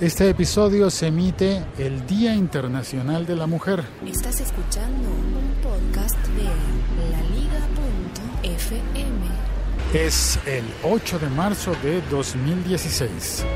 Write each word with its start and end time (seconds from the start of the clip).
Este 0.00 0.28
episodio 0.28 0.90
se 0.90 1.06
emite 1.06 1.64
el 1.78 2.06
Día 2.06 2.34
Internacional 2.34 3.24
de 3.24 3.34
la 3.34 3.46
Mujer. 3.46 3.82
Estás 4.06 4.40
escuchando 4.40 5.08
un 5.08 5.54
podcast 5.62 6.18
de 6.36 6.44
laliga.fm. 7.12 8.76
Es 9.94 10.38
el 10.44 10.64
8 10.82 11.18
de 11.18 11.30
marzo 11.30 11.74
de 11.82 12.02
2016. 12.10 13.46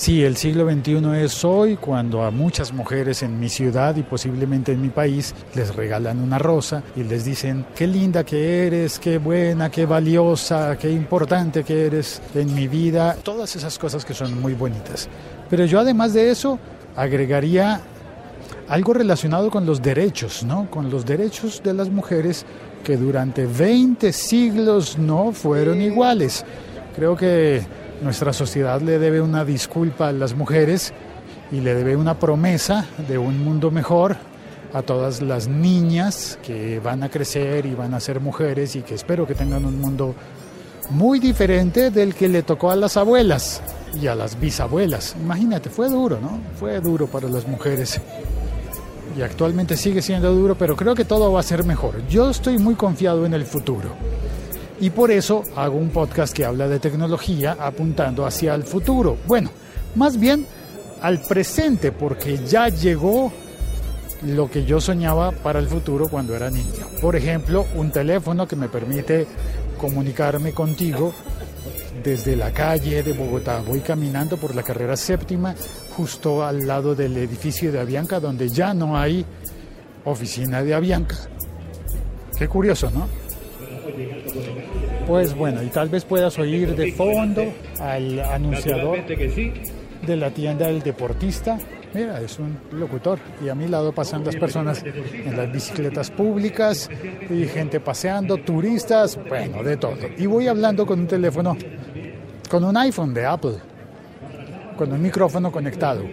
Sí, 0.00 0.24
el 0.24 0.38
siglo 0.38 0.66
XXI 0.66 1.22
es 1.22 1.44
hoy 1.44 1.76
cuando 1.76 2.22
a 2.22 2.30
muchas 2.30 2.72
mujeres 2.72 3.22
en 3.22 3.38
mi 3.38 3.50
ciudad 3.50 3.94
y 3.96 4.02
posiblemente 4.02 4.72
en 4.72 4.80
mi 4.80 4.88
país 4.88 5.34
les 5.54 5.76
regalan 5.76 6.20
una 6.20 6.38
rosa 6.38 6.82
y 6.96 7.04
les 7.04 7.26
dicen 7.26 7.66
qué 7.76 7.86
linda 7.86 8.24
que 8.24 8.66
eres, 8.66 8.98
qué 8.98 9.18
buena, 9.18 9.70
qué 9.70 9.84
valiosa, 9.84 10.78
qué 10.78 10.90
importante 10.90 11.64
que 11.64 11.84
eres 11.84 12.22
en 12.34 12.54
mi 12.54 12.66
vida. 12.66 13.14
Todas 13.22 13.54
esas 13.56 13.78
cosas 13.78 14.06
que 14.06 14.14
son 14.14 14.40
muy 14.40 14.54
bonitas. 14.54 15.06
Pero 15.50 15.66
yo 15.66 15.78
además 15.78 16.14
de 16.14 16.30
eso 16.30 16.58
agregaría 16.96 17.82
algo 18.68 18.94
relacionado 18.94 19.50
con 19.50 19.66
los 19.66 19.82
derechos, 19.82 20.44
¿no? 20.44 20.70
Con 20.70 20.88
los 20.88 21.04
derechos 21.04 21.62
de 21.62 21.74
las 21.74 21.90
mujeres 21.90 22.46
que 22.84 22.96
durante 22.96 23.44
20 23.44 24.14
siglos 24.14 24.96
no 24.96 25.32
fueron 25.32 25.82
iguales. 25.82 26.42
Creo 26.96 27.14
que 27.16 27.79
nuestra 28.02 28.32
sociedad 28.32 28.80
le 28.80 28.98
debe 28.98 29.20
una 29.20 29.44
disculpa 29.44 30.08
a 30.08 30.12
las 30.12 30.34
mujeres 30.34 30.92
y 31.52 31.60
le 31.60 31.74
debe 31.74 31.96
una 31.96 32.18
promesa 32.18 32.86
de 33.08 33.18
un 33.18 33.44
mundo 33.44 33.70
mejor 33.70 34.16
a 34.72 34.82
todas 34.82 35.20
las 35.20 35.48
niñas 35.48 36.38
que 36.42 36.78
van 36.80 37.02
a 37.02 37.08
crecer 37.08 37.66
y 37.66 37.74
van 37.74 37.94
a 37.94 38.00
ser 38.00 38.20
mujeres 38.20 38.76
y 38.76 38.82
que 38.82 38.94
espero 38.94 39.26
que 39.26 39.34
tengan 39.34 39.64
un 39.64 39.80
mundo 39.80 40.14
muy 40.90 41.18
diferente 41.18 41.90
del 41.90 42.14
que 42.14 42.28
le 42.28 42.42
tocó 42.42 42.70
a 42.70 42.76
las 42.76 42.96
abuelas 42.96 43.62
y 44.00 44.06
a 44.06 44.14
las 44.14 44.38
bisabuelas. 44.38 45.16
Imagínate, 45.20 45.70
fue 45.70 45.88
duro, 45.88 46.18
¿no? 46.20 46.40
Fue 46.58 46.80
duro 46.80 47.06
para 47.06 47.28
las 47.28 47.46
mujeres. 47.46 48.00
Y 49.16 49.22
actualmente 49.22 49.76
sigue 49.76 50.02
siendo 50.02 50.32
duro, 50.32 50.54
pero 50.54 50.76
creo 50.76 50.94
que 50.94 51.04
todo 51.04 51.32
va 51.32 51.40
a 51.40 51.44
ser 51.44 51.64
mejor. 51.64 52.06
Yo 52.08 52.30
estoy 52.30 52.58
muy 52.58 52.74
confiado 52.74 53.26
en 53.26 53.34
el 53.34 53.44
futuro. 53.44 53.90
Y 54.80 54.90
por 54.90 55.10
eso 55.10 55.42
hago 55.56 55.76
un 55.76 55.90
podcast 55.90 56.34
que 56.34 56.44
habla 56.44 56.66
de 56.66 56.80
tecnología 56.80 57.56
apuntando 57.60 58.24
hacia 58.24 58.54
el 58.54 58.64
futuro. 58.64 59.18
Bueno, 59.26 59.50
más 59.94 60.18
bien 60.18 60.46
al 61.02 61.20
presente, 61.20 61.92
porque 61.92 62.38
ya 62.46 62.68
llegó 62.68 63.30
lo 64.26 64.50
que 64.50 64.64
yo 64.64 64.80
soñaba 64.80 65.32
para 65.32 65.58
el 65.58 65.68
futuro 65.68 66.08
cuando 66.08 66.34
era 66.34 66.50
niño. 66.50 66.86
Por 67.00 67.14
ejemplo, 67.14 67.66
un 67.74 67.90
teléfono 67.90 68.48
que 68.48 68.56
me 68.56 68.68
permite 68.68 69.26
comunicarme 69.78 70.52
contigo 70.52 71.12
desde 72.02 72.36
la 72.36 72.50
calle 72.50 73.02
de 73.02 73.12
Bogotá. 73.12 73.62
Voy 73.66 73.80
caminando 73.80 74.38
por 74.38 74.54
la 74.54 74.62
carrera 74.62 74.96
séptima, 74.96 75.54
justo 75.94 76.42
al 76.42 76.66
lado 76.66 76.94
del 76.94 77.16
edificio 77.18 77.70
de 77.70 77.80
Avianca, 77.80 78.18
donde 78.18 78.48
ya 78.48 78.72
no 78.72 78.96
hay 78.96 79.24
oficina 80.04 80.62
de 80.62 80.74
Avianca. 80.74 81.16
Qué 82.38 82.48
curioso, 82.48 82.90
¿no? 82.90 83.29
Pues 85.06 85.34
bueno, 85.34 85.62
y 85.62 85.68
tal 85.68 85.88
vez 85.88 86.04
puedas 86.04 86.38
oír 86.38 86.74
de 86.74 86.92
fondo 86.92 87.44
al 87.80 88.20
anunciador 88.20 88.98
de 89.06 90.16
la 90.16 90.30
tienda 90.30 90.66
del 90.66 90.82
deportista. 90.82 91.58
Mira, 91.92 92.20
es 92.20 92.38
un 92.38 92.56
locutor 92.72 93.18
y 93.44 93.48
a 93.48 93.54
mi 93.54 93.66
lado 93.66 93.92
pasan 93.92 94.24
las 94.24 94.36
personas 94.36 94.84
en 94.84 95.36
las 95.36 95.50
bicicletas 95.50 96.10
públicas 96.10 96.88
y 97.28 97.46
gente 97.46 97.80
paseando, 97.80 98.36
turistas, 98.36 99.18
bueno, 99.28 99.62
de 99.64 99.76
todo. 99.76 99.96
Y 100.16 100.26
voy 100.26 100.46
hablando 100.46 100.86
con 100.86 101.00
un 101.00 101.06
teléfono, 101.08 101.56
con 102.48 102.62
un 102.62 102.76
iPhone 102.76 103.12
de 103.12 103.26
Apple, 103.26 103.56
con 104.76 104.92
un 104.92 105.02
micrófono 105.02 105.50
conectado. 105.50 106.04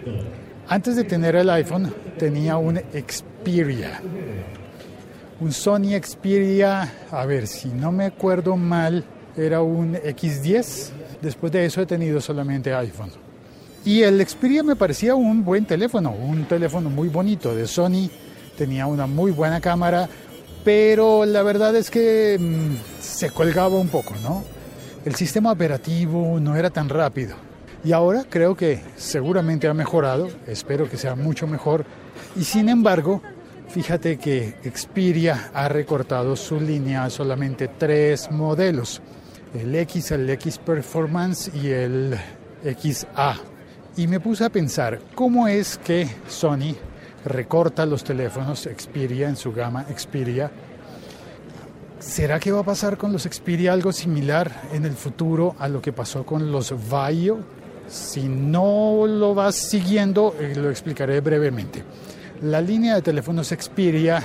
Antes 0.66 0.96
de 0.96 1.04
tener 1.04 1.36
el 1.36 1.48
iPhone 1.48 1.94
tenía 2.18 2.56
un 2.56 2.76
Xperia 2.76 4.02
un 5.40 5.52
Sony 5.52 5.98
Xperia, 6.02 6.92
a 7.10 7.24
ver, 7.24 7.46
si 7.46 7.68
no 7.68 7.92
me 7.92 8.06
acuerdo 8.06 8.56
mal, 8.56 9.04
era 9.36 9.62
un 9.62 9.94
X10. 9.94 10.90
Después 11.22 11.52
de 11.52 11.64
eso 11.64 11.80
he 11.80 11.86
tenido 11.86 12.20
solamente 12.20 12.74
iPhone. 12.74 13.10
Y 13.84 14.02
el 14.02 14.26
Xperia 14.26 14.62
me 14.62 14.76
parecía 14.76 15.14
un 15.14 15.44
buen 15.44 15.64
teléfono, 15.64 16.10
un 16.10 16.44
teléfono 16.46 16.90
muy 16.90 17.08
bonito 17.08 17.54
de 17.54 17.66
Sony, 17.66 18.10
tenía 18.56 18.86
una 18.86 19.06
muy 19.06 19.30
buena 19.30 19.60
cámara, 19.60 20.08
pero 20.64 21.24
la 21.24 21.42
verdad 21.42 21.74
es 21.76 21.90
que 21.90 22.36
mm, 22.38 23.00
se 23.00 23.30
colgaba 23.30 23.78
un 23.78 23.88
poco, 23.88 24.14
¿no? 24.22 24.42
El 25.04 25.14
sistema 25.14 25.52
operativo 25.52 26.40
no 26.40 26.56
era 26.56 26.70
tan 26.70 26.88
rápido. 26.88 27.36
Y 27.84 27.92
ahora 27.92 28.24
creo 28.28 28.56
que 28.56 28.82
seguramente 28.96 29.68
ha 29.68 29.74
mejorado, 29.74 30.28
espero 30.48 30.90
que 30.90 30.96
sea 30.96 31.14
mucho 31.14 31.46
mejor. 31.46 31.84
Y 32.36 32.42
sin 32.42 32.68
embargo, 32.68 33.22
Fíjate 33.68 34.16
que 34.16 34.54
Xperia 34.74 35.50
ha 35.52 35.68
recortado 35.68 36.34
su 36.36 36.58
línea 36.58 37.04
a 37.04 37.10
solamente 37.10 37.68
tres 37.68 38.30
modelos, 38.30 39.02
el 39.52 39.74
X, 39.74 40.10
el 40.12 40.30
X 40.30 40.56
Performance 40.56 41.50
y 41.54 41.68
el 41.68 42.16
XA. 42.64 43.36
Y 43.98 44.06
me 44.06 44.20
puse 44.20 44.44
a 44.44 44.50
pensar, 44.50 45.00
¿cómo 45.14 45.48
es 45.48 45.76
que 45.76 46.08
Sony 46.26 46.74
recorta 47.26 47.84
los 47.84 48.02
teléfonos 48.04 48.66
Xperia 48.74 49.28
en 49.28 49.36
su 49.36 49.52
gama 49.52 49.84
Xperia? 49.84 50.50
¿Será 51.98 52.40
que 52.40 52.52
va 52.52 52.60
a 52.60 52.64
pasar 52.64 52.96
con 52.96 53.12
los 53.12 53.24
Xperia 53.24 53.74
algo 53.74 53.92
similar 53.92 54.62
en 54.72 54.86
el 54.86 54.94
futuro 54.94 55.56
a 55.58 55.68
lo 55.68 55.82
que 55.82 55.92
pasó 55.92 56.24
con 56.24 56.50
los 56.50 56.72
Vaio? 56.88 57.40
Si 57.86 58.28
no 58.28 59.06
lo 59.06 59.34
vas 59.34 59.56
siguiendo, 59.56 60.34
eh, 60.40 60.54
lo 60.56 60.70
explicaré 60.70 61.20
brevemente. 61.20 61.82
La 62.42 62.60
línea 62.60 62.94
de 62.94 63.02
teléfonos 63.02 63.48
Xperia 63.48 64.22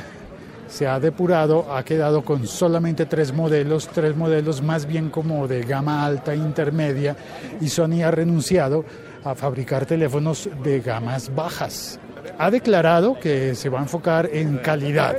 se 0.67 0.85
ha 0.87 0.99
depurado, 0.99 1.73
ha 1.75 1.83
quedado 1.83 2.23
con 2.23 2.45
solamente 2.45 3.07
tres 3.07 3.33
modelos, 3.33 3.87
tres 3.87 4.15
modelos 4.15 4.61
más 4.61 4.85
bien 4.85 5.09
como 5.09 5.47
de 5.47 5.63
gama 5.63 6.05
alta 6.05 6.35
intermedia, 6.35 7.15
y 7.59 7.69
Sony 7.69 8.03
ha 8.05 8.11
renunciado 8.11 8.85
a 9.23 9.33
fabricar 9.33 9.87
teléfonos 9.87 10.47
de 10.63 10.79
gamas 10.81 11.33
bajas. 11.33 11.99
Ha 12.37 12.51
declarado 12.51 13.19
que 13.19 13.55
se 13.55 13.69
va 13.69 13.79
a 13.79 13.83
enfocar 13.83 14.29
en 14.31 14.57
calidad, 14.57 15.17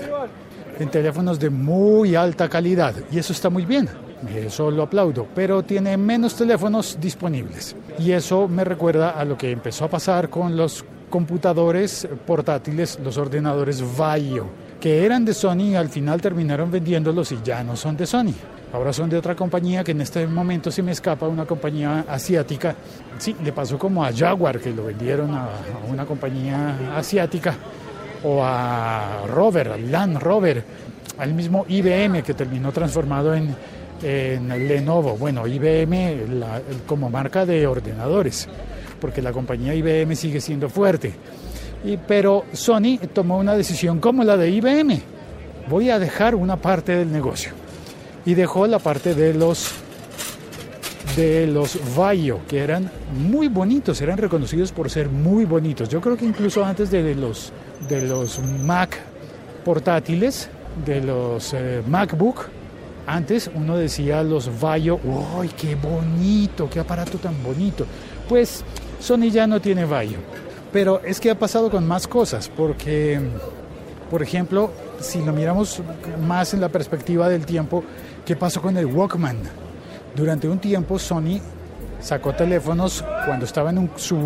en 0.78 0.88
teléfonos 0.88 1.40
de 1.40 1.50
muy 1.50 2.14
alta 2.14 2.48
calidad, 2.48 2.94
y 3.10 3.18
eso 3.18 3.32
está 3.32 3.50
muy 3.50 3.64
bien. 3.64 3.88
Eso 4.32 4.70
lo 4.70 4.84
aplaudo, 4.84 5.26
pero 5.34 5.64
tiene 5.64 5.96
menos 5.96 6.36
teléfonos 6.36 6.96
disponibles. 7.00 7.76
Y 7.98 8.12
eso 8.12 8.46
me 8.46 8.64
recuerda 8.64 9.10
a 9.10 9.24
lo 9.24 9.36
que 9.36 9.50
empezó 9.50 9.84
a 9.84 9.90
pasar 9.90 10.30
con 10.30 10.56
los 10.56 10.84
computadores 11.14 12.08
portátiles, 12.26 12.98
los 12.98 13.16
ordenadores 13.18 13.80
Vaio, 13.96 14.48
que 14.80 15.06
eran 15.06 15.24
de 15.24 15.32
Sony 15.32 15.70
y 15.70 15.74
al 15.76 15.88
final 15.88 16.20
terminaron 16.20 16.72
vendiéndolos 16.72 17.30
y 17.30 17.38
ya 17.44 17.62
no 17.62 17.76
son 17.76 17.96
de 17.96 18.04
Sony. 18.04 18.34
Ahora 18.72 18.92
son 18.92 19.08
de 19.08 19.16
otra 19.16 19.36
compañía 19.36 19.84
que 19.84 19.92
en 19.92 20.00
este 20.00 20.26
momento 20.26 20.72
se 20.72 20.82
me 20.82 20.90
escapa, 20.90 21.28
una 21.28 21.46
compañía 21.46 22.04
asiática. 22.08 22.74
Sí, 23.16 23.36
le 23.44 23.52
pasó 23.52 23.78
como 23.78 24.04
a 24.04 24.12
Jaguar, 24.12 24.58
que 24.58 24.72
lo 24.72 24.86
vendieron 24.86 25.32
a, 25.32 25.50
una 25.88 26.04
compañía 26.04 26.96
asiática, 26.96 27.54
o 28.24 28.42
a 28.42 29.24
Rover, 29.28 29.68
a 29.68 29.76
Land 29.76 30.18
Rover, 30.18 30.64
al 31.16 31.32
mismo 31.32 31.64
IBM 31.68 32.24
que 32.24 32.34
terminó 32.34 32.72
transformado 32.72 33.32
en 33.36 33.54
Lenovo. 34.02 35.16
Bueno, 35.16 35.46
IBM 35.46 36.42
como 36.88 37.08
marca 37.08 37.46
de 37.46 37.68
ordenadores 37.68 38.48
porque 39.04 39.20
la 39.20 39.34
compañía 39.34 39.74
IBM 39.74 40.16
sigue 40.16 40.40
siendo 40.40 40.70
fuerte. 40.70 41.12
Y, 41.84 41.98
pero 41.98 42.46
Sony 42.54 42.96
tomó 43.12 43.36
una 43.36 43.54
decisión 43.54 44.00
como 44.00 44.24
la 44.24 44.38
de 44.38 44.48
IBM. 44.48 44.98
Voy 45.68 45.90
a 45.90 45.98
dejar 45.98 46.34
una 46.34 46.56
parte 46.56 46.96
del 46.96 47.12
negocio. 47.12 47.52
Y 48.24 48.32
dejó 48.32 48.66
la 48.66 48.78
parte 48.78 49.14
de 49.14 49.34
los 49.34 49.72
de 51.16 51.46
los 51.46 51.78
Vaio, 51.94 52.40
que 52.48 52.60
eran 52.60 52.90
muy 53.12 53.48
bonitos, 53.48 54.00
eran 54.00 54.16
reconocidos 54.16 54.72
por 54.72 54.88
ser 54.88 55.10
muy 55.10 55.44
bonitos. 55.44 55.90
Yo 55.90 56.00
creo 56.00 56.16
que 56.16 56.24
incluso 56.24 56.64
antes 56.64 56.90
de 56.90 57.14
los, 57.14 57.52
de 57.86 58.08
los 58.08 58.38
Mac 58.62 58.98
portátiles, 59.66 60.48
de 60.86 61.02
los 61.02 61.52
eh, 61.52 61.82
MacBook, 61.86 62.46
antes 63.06 63.50
uno 63.54 63.76
decía 63.76 64.22
los 64.22 64.58
Vaio, 64.58 64.98
¡uy, 65.04 65.48
qué 65.48 65.74
bonito, 65.74 66.70
qué 66.70 66.80
aparato 66.80 67.18
tan 67.18 67.34
bonito! 67.42 67.84
Pues 68.30 68.64
Sony 69.04 69.30
ya 69.30 69.46
no 69.46 69.60
tiene 69.60 69.84
Vaio. 69.84 70.16
Pero 70.72 71.00
es 71.04 71.20
que 71.20 71.30
ha 71.30 71.38
pasado 71.38 71.70
con 71.70 71.86
más 71.86 72.08
cosas, 72.08 72.48
porque, 72.48 73.20
por 74.10 74.22
ejemplo, 74.22 74.70
si 74.98 75.22
lo 75.22 75.32
miramos 75.32 75.82
más 76.26 76.54
en 76.54 76.60
la 76.60 76.70
perspectiva 76.70 77.28
del 77.28 77.44
tiempo, 77.44 77.84
¿qué 78.24 78.34
pasó 78.34 78.62
con 78.62 78.76
el 78.78 78.86
Walkman? 78.86 79.36
Durante 80.16 80.48
un 80.48 80.58
tiempo 80.58 80.98
Sony 80.98 81.38
sacó 82.00 82.32
teléfonos 82.32 83.04
cuando 83.26 83.44
estaba 83.44 83.70
en 83.70 83.90
su 83.96 84.18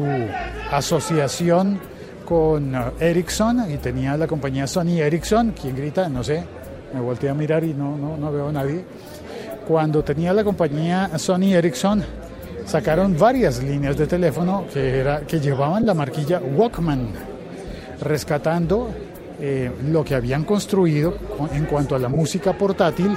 asociación 0.71 1.81
con 2.25 2.75
uh, 2.75 2.93
Ericsson 3.01 3.71
y 3.71 3.79
tenía 3.79 4.17
la 4.17 4.27
compañía 4.27 4.67
Sony 4.67 5.01
Ericsson, 5.01 5.55
quien 5.61 5.75
grita, 5.75 6.09
no 6.09 6.23
sé, 6.23 6.45
me 6.95 7.01
volteé 7.01 7.31
a 7.31 7.35
mirar 7.35 7.65
y 7.65 7.75
no, 7.75 7.97
no, 7.97 8.17
no 8.17 8.33
veo 8.33 8.49
a 8.49 8.53
nadie 8.53 8.85
cuando 9.69 10.03
tenía 10.03 10.33
la 10.33 10.43
compañía 10.45 11.11
Sony 11.19 11.53
Ericsson, 11.53 12.03
sacaron 12.69 13.17
varias 13.17 13.63
líneas 13.63 13.97
de 13.97 14.07
teléfono 14.07 14.67
que, 14.73 15.41
llevaban 15.41 15.87
la 15.87 15.95
marquilla 15.95 16.39
Walkman, 16.39 17.09
rescatando 18.03 18.91
eh, 19.41 19.71
lo 19.91 20.05
que 20.05 20.15
habían 20.15 20.45
construido 20.45 21.17
en 21.53 21.65
cuanto 21.65 21.97
a 21.97 21.99
la 21.99 22.09
música 22.09 22.53
portátil 22.53 23.17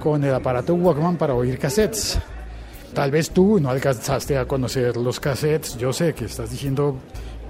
con 0.00 0.22
el 0.24 0.34
aparato 0.34 0.74
Walkman 0.74 1.16
para 1.16 1.34
oír 1.34 1.58
cassettes. 1.58 2.18
Tal 2.92 3.10
vez 3.10 3.30
tú 3.30 3.60
no 3.60 3.70
alcanzaste 3.70 4.36
a 4.36 4.46
conocer 4.46 4.96
los 4.96 5.20
cassettes, 5.20 5.76
yo 5.76 5.92
sé 5.92 6.12
que 6.12 6.24
estás 6.24 6.50
diciendo, 6.50 6.96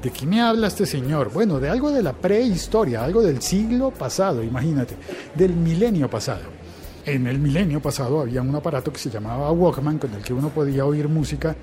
¿de 0.02 0.10
qué 0.10 0.26
me 0.26 0.42
habla 0.42 0.66
este 0.66 0.84
señor? 0.84 1.32
Bueno, 1.32 1.58
de 1.60 1.70
algo 1.70 1.90
de 1.90 2.02
la 2.02 2.12
prehistoria, 2.12 3.02
algo 3.02 3.22
del 3.22 3.40
siglo 3.40 3.90
pasado, 3.90 4.42
imagínate, 4.42 4.96
del 5.34 5.54
milenio 5.54 6.10
pasado. 6.10 6.65
En 7.06 7.28
el 7.28 7.38
milenio 7.38 7.80
pasado 7.80 8.20
había 8.20 8.42
un 8.42 8.52
aparato 8.56 8.92
que 8.92 8.98
se 8.98 9.10
llamaba 9.10 9.52
Walkman 9.52 9.96
con 9.96 10.12
el 10.12 10.22
que 10.22 10.32
uno 10.32 10.48
podía 10.48 10.84
oír 10.84 11.06
música 11.06 11.54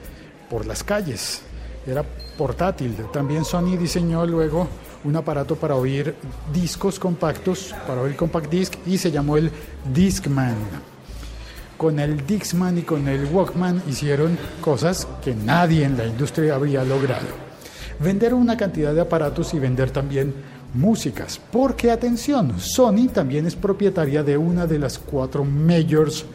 por 0.49 0.65
las 0.65 0.85
calles. 0.85 1.41
Era 1.85 2.01
portátil. 2.37 2.95
También 3.11 3.43
Sony 3.43 3.75
diseñó 3.77 4.25
luego 4.25 4.69
un 5.03 5.17
aparato 5.17 5.57
para 5.57 5.75
oír 5.75 6.15
discos 6.53 6.97
compactos, 6.97 7.75
para 7.85 7.99
oír 7.99 8.15
compact 8.15 8.49
disc, 8.49 8.73
y 8.85 8.97
se 8.97 9.11
llamó 9.11 9.35
el 9.35 9.51
Discman. 9.93 10.55
Con 11.75 11.99
el 11.99 12.25
Discman 12.25 12.77
y 12.77 12.83
con 12.83 13.05
el 13.09 13.25
Walkman 13.25 13.83
hicieron 13.89 14.37
cosas 14.61 15.05
que 15.21 15.35
nadie 15.35 15.83
en 15.83 15.97
la 15.97 16.05
industria 16.05 16.55
había 16.55 16.85
logrado. 16.85 17.27
Vender 17.99 18.33
una 18.33 18.55
cantidad 18.55 18.93
de 18.93 19.01
aparatos 19.01 19.53
y 19.53 19.59
vender 19.59 19.91
también 19.91 20.33
músicas. 20.73 21.39
Porque 21.51 21.91
atención, 21.91 22.59
Sony 22.59 23.07
también 23.13 23.45
es 23.45 23.55
propietaria 23.55 24.23
de 24.23 24.37
una 24.37 24.67
de 24.67 24.79
las 24.79 24.97
cuatro 24.97 25.43
majors 25.43 26.25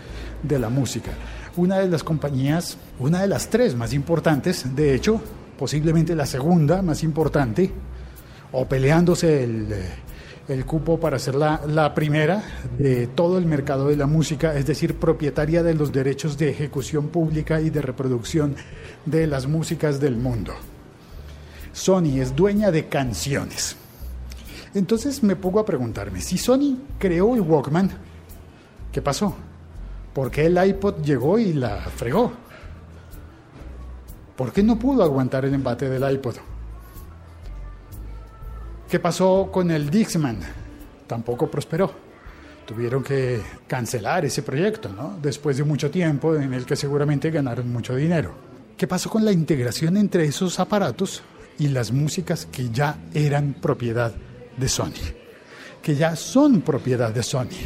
de 0.43 0.58
la 0.58 0.69
música. 0.69 1.12
Una 1.56 1.79
de 1.79 1.88
las 1.88 2.05
compañías, 2.05 2.79
una 2.99 3.23
de 3.23 3.29
las 3.29 3.49
tres 3.49 3.75
más 3.75 3.93
importantes, 3.93 4.75
de 4.76 4.94
hecho, 4.94 5.20
posiblemente 5.58 6.14
la 6.14 6.26
segunda 6.26 6.82
más 6.82 7.02
importante, 7.02 7.73
o 8.52 8.64
peleándose 8.67 9.44
el, 9.44 9.67
el 10.49 10.64
cupo 10.64 10.99
para 10.99 11.19
ser 11.19 11.34
la, 11.34 11.94
primera 11.94 12.43
de 12.79 13.06
todo 13.06 13.38
el 13.38 13.44
mercado 13.44 13.88
de 13.88 13.96
la 13.96 14.06
música, 14.06 14.56
es 14.56 14.67
decir, 14.67 14.94
propietaria 14.94 15.62
de 15.62 15.75
los 15.75 15.93
derechos 15.93 16.38
de 16.38 16.50
ejecución 16.50 17.08
pública 17.08 17.61
y 17.61 17.70
de 17.70 17.82
reproducción 17.82 18.56
de 19.05 19.26
las 19.26 19.46
músicas 19.46 20.00
del 20.00 20.17
mundo. 20.17 20.55
Sony 21.73 22.20
es 22.20 22.34
dueña 22.34 22.70
de 22.70 22.88
canciones. 22.88 23.76
Entonces 24.78 25.25
me 25.25 25.34
pongo 25.34 25.58
a 25.58 25.66
preguntarme, 25.66 26.20
si 26.20 26.38
Sony 26.38 26.78
creó 27.00 27.34
el 27.34 27.40
Walkman, 27.40 27.90
¿qué 28.92 29.02
pasó? 29.02 29.34
¿Por 30.14 30.30
qué 30.30 30.46
el 30.46 30.56
iPod 30.56 31.02
llegó 31.02 31.36
y 31.36 31.52
la 31.52 31.78
fregó? 31.80 32.32
¿Por 34.36 34.52
qué 34.52 34.62
no 34.62 34.78
pudo 34.78 35.02
aguantar 35.02 35.44
el 35.44 35.54
embate 35.54 35.88
del 35.88 36.08
iPod? 36.12 36.36
¿Qué 38.88 39.00
pasó 39.00 39.50
con 39.52 39.69
el 39.72 39.90
Dixman? 39.90 40.38
Tampoco 41.08 41.50
prosperó. 41.50 41.92
Tuvieron 42.64 43.02
que 43.02 43.40
cancelar 43.66 44.26
ese 44.26 44.42
proyecto, 44.42 44.90
¿no? 44.90 45.19
Después 45.20 45.56
de 45.56 45.64
mucho 45.64 45.90
tiempo 45.90 46.36
en 46.36 46.54
el 46.54 46.64
que 46.64 46.76
seguramente 46.76 47.32
ganaron 47.32 47.72
mucho 47.72 47.96
dinero. 47.96 48.31
¿Qué 48.76 48.86
pasó 48.86 49.10
con 49.10 49.24
la 49.24 49.32
integración 49.32 49.96
entre 49.96 50.24
esos 50.24 50.60
aparatos 50.60 51.20
y 51.58 51.66
las 51.66 51.90
músicas 51.90 52.46
que 52.46 52.70
ya 52.70 52.96
eran 53.12 53.54
propiedad 53.54 54.14
de 54.58 54.69
Sony? 54.69 55.14
Que 55.82 55.94
ya 55.94 56.16
son 56.16 56.60
propiedad 56.60 57.12
de 57.12 57.22
Sony. 57.22 57.58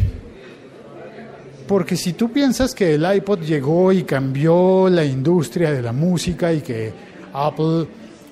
Porque 1.67 1.97
si 1.97 2.12
tú 2.12 2.31
piensas 2.31 2.75
que 2.75 2.94
el 2.94 3.15
iPod 3.15 3.41
llegó 3.41 3.93
y 3.93 4.03
cambió 4.03 4.89
la 4.89 5.05
industria 5.05 5.73
de 5.73 5.83
la 5.83 5.93
música 5.93 6.53
y 6.53 6.61
que 6.61 6.93
Apple 7.33 7.87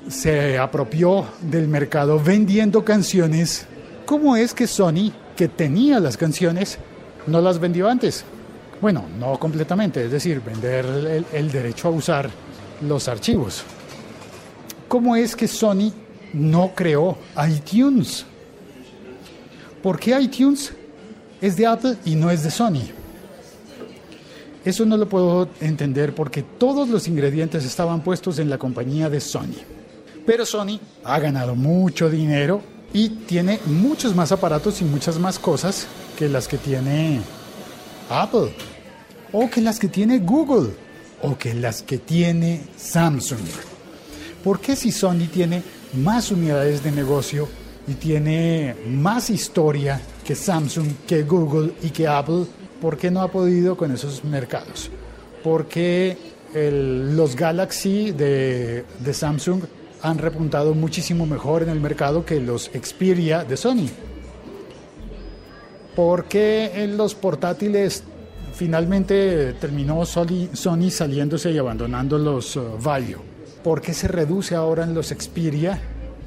se 0.08 0.58
apropió 0.58 1.26
del 1.40 1.68
mercado 1.68 2.20
vendiendo 2.20 2.84
canciones, 2.84 3.66
¿cómo 4.04 4.36
es 4.36 4.52
que 4.52 4.66
Sony, 4.66 5.12
que 5.36 5.48
tenía 5.48 6.00
las 6.00 6.16
canciones, 6.16 6.78
no 7.26 7.40
las 7.40 7.58
vendió 7.58 7.88
antes? 7.88 8.24
Bueno, 8.80 9.04
no 9.18 9.38
completamente, 9.38 10.04
es 10.04 10.10
decir, 10.10 10.40
vender 10.40 11.24
el, 11.32 11.50
derecho 11.50 11.88
a 11.88 11.90
usar 11.90 12.30
los 12.80 13.08
archivos. 13.08 13.62
¿Cómo 14.88 15.16
es 15.16 15.36
que 15.36 15.46
Sony 15.46 15.92
no 16.32 16.72
creó 16.74 17.18
iTunes? 17.46 18.24
¿Por 19.82 19.98
qué 19.98 20.18
iTunes 20.20 20.72
es 21.40 21.56
de 21.56 21.66
Apple 21.66 21.96
y 22.04 22.14
no 22.14 22.30
es 22.30 22.42
de 22.42 22.50
Sony? 22.50 22.82
Eso 24.64 24.84
no 24.84 24.98
lo 24.98 25.08
puedo 25.08 25.48
entender 25.60 26.14
porque 26.14 26.42
todos 26.42 26.88
los 26.88 27.08
ingredientes 27.08 27.64
estaban 27.64 28.02
puestos 28.02 28.38
en 28.38 28.50
la 28.50 28.58
compañía 28.58 29.08
de 29.08 29.20
Sony. 29.20 29.56
Pero 30.26 30.44
Sony 30.44 30.78
ha 31.02 31.18
ganado 31.18 31.54
mucho 31.54 32.10
dinero 32.10 32.62
y 32.92 33.08
tiene 33.08 33.58
muchos 33.66 34.14
más 34.14 34.32
aparatos 34.32 34.82
y 34.82 34.84
muchas 34.84 35.18
más 35.18 35.38
cosas 35.38 35.86
que 36.18 36.28
las 36.28 36.46
que 36.46 36.58
tiene 36.58 37.20
Apple, 38.10 38.54
o 39.32 39.48
que 39.48 39.62
las 39.62 39.78
que 39.78 39.88
tiene 39.88 40.18
Google, 40.18 40.74
o 41.22 41.38
que 41.38 41.54
las 41.54 41.82
que 41.82 41.96
tiene 41.96 42.60
Samsung. 42.76 43.40
¿Por 44.44 44.60
qué 44.60 44.76
si 44.76 44.92
Sony 44.92 45.26
tiene 45.32 45.62
más 45.94 46.30
unidades 46.30 46.82
de 46.82 46.92
negocio 46.92 47.48
y 47.86 47.94
tiene 47.94 48.74
más 48.86 49.30
historia 49.30 50.00
que 50.24 50.34
Samsung, 50.34 50.88
que 51.06 51.22
Google 51.22 51.72
y 51.82 51.90
que 51.90 52.06
Apple? 52.06 52.44
¿Por 52.80 52.96
qué 52.96 53.10
no 53.10 53.20
ha 53.22 53.30
podido 53.30 53.76
con 53.76 53.92
esos 53.92 54.24
mercados? 54.24 54.90
Porque 55.42 56.16
los 56.54 57.36
Galaxy 57.36 58.10
de, 58.12 58.84
de 58.98 59.14
Samsung 59.14 59.62
han 60.02 60.18
repuntado 60.18 60.74
muchísimo 60.74 61.26
mejor 61.26 61.62
en 61.62 61.68
el 61.68 61.80
mercado 61.80 62.24
que 62.24 62.40
los 62.40 62.70
Xperia 62.72 63.44
de 63.44 63.56
Sony. 63.56 63.88
Porque 65.94 66.70
en 66.74 66.96
los 66.96 67.14
portátiles 67.14 68.04
finalmente 68.54 69.54
terminó 69.54 70.04
Sony, 70.04 70.48
Sony 70.52 70.90
saliéndose 70.90 71.50
y 71.50 71.58
abandonando 71.58 72.18
los 72.18 72.56
uh, 72.56 72.78
Value. 72.80 73.20
¿Por 73.62 73.80
qué 73.80 73.92
se 73.92 74.08
reduce 74.08 74.54
ahora 74.54 74.84
en 74.84 74.94
los 74.94 75.08
Xperia, 75.08 75.80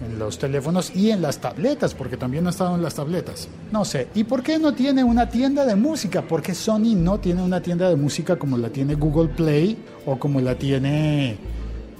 en 0.05 0.19
los 0.19 0.37
teléfonos 0.37 0.95
y 0.95 1.11
en 1.11 1.21
las 1.21 1.39
tabletas? 1.39 1.93
Porque 1.93 2.17
también 2.17 2.45
ha 2.47 2.49
estado 2.49 2.75
en 2.75 2.81
las 2.81 2.95
tabletas. 2.95 3.47
No 3.71 3.85
sé. 3.85 4.07
¿Y 4.15 4.23
por 4.23 4.43
qué 4.43 4.59
no 4.59 4.73
tiene 4.73 5.03
una 5.03 5.29
tienda 5.29 5.65
de 5.65 5.75
música? 5.75 6.21
¿Por 6.21 6.41
qué 6.41 6.53
Sony 6.53 6.95
no 6.95 7.19
tiene 7.19 7.41
una 7.41 7.61
tienda 7.61 7.89
de 7.89 7.95
música 7.95 8.37
como 8.37 8.57
la 8.57 8.69
tiene 8.69 8.95
Google 8.95 9.29
Play 9.29 9.77
o 10.05 10.17
como 10.17 10.41
la 10.41 10.55
tiene 10.55 11.37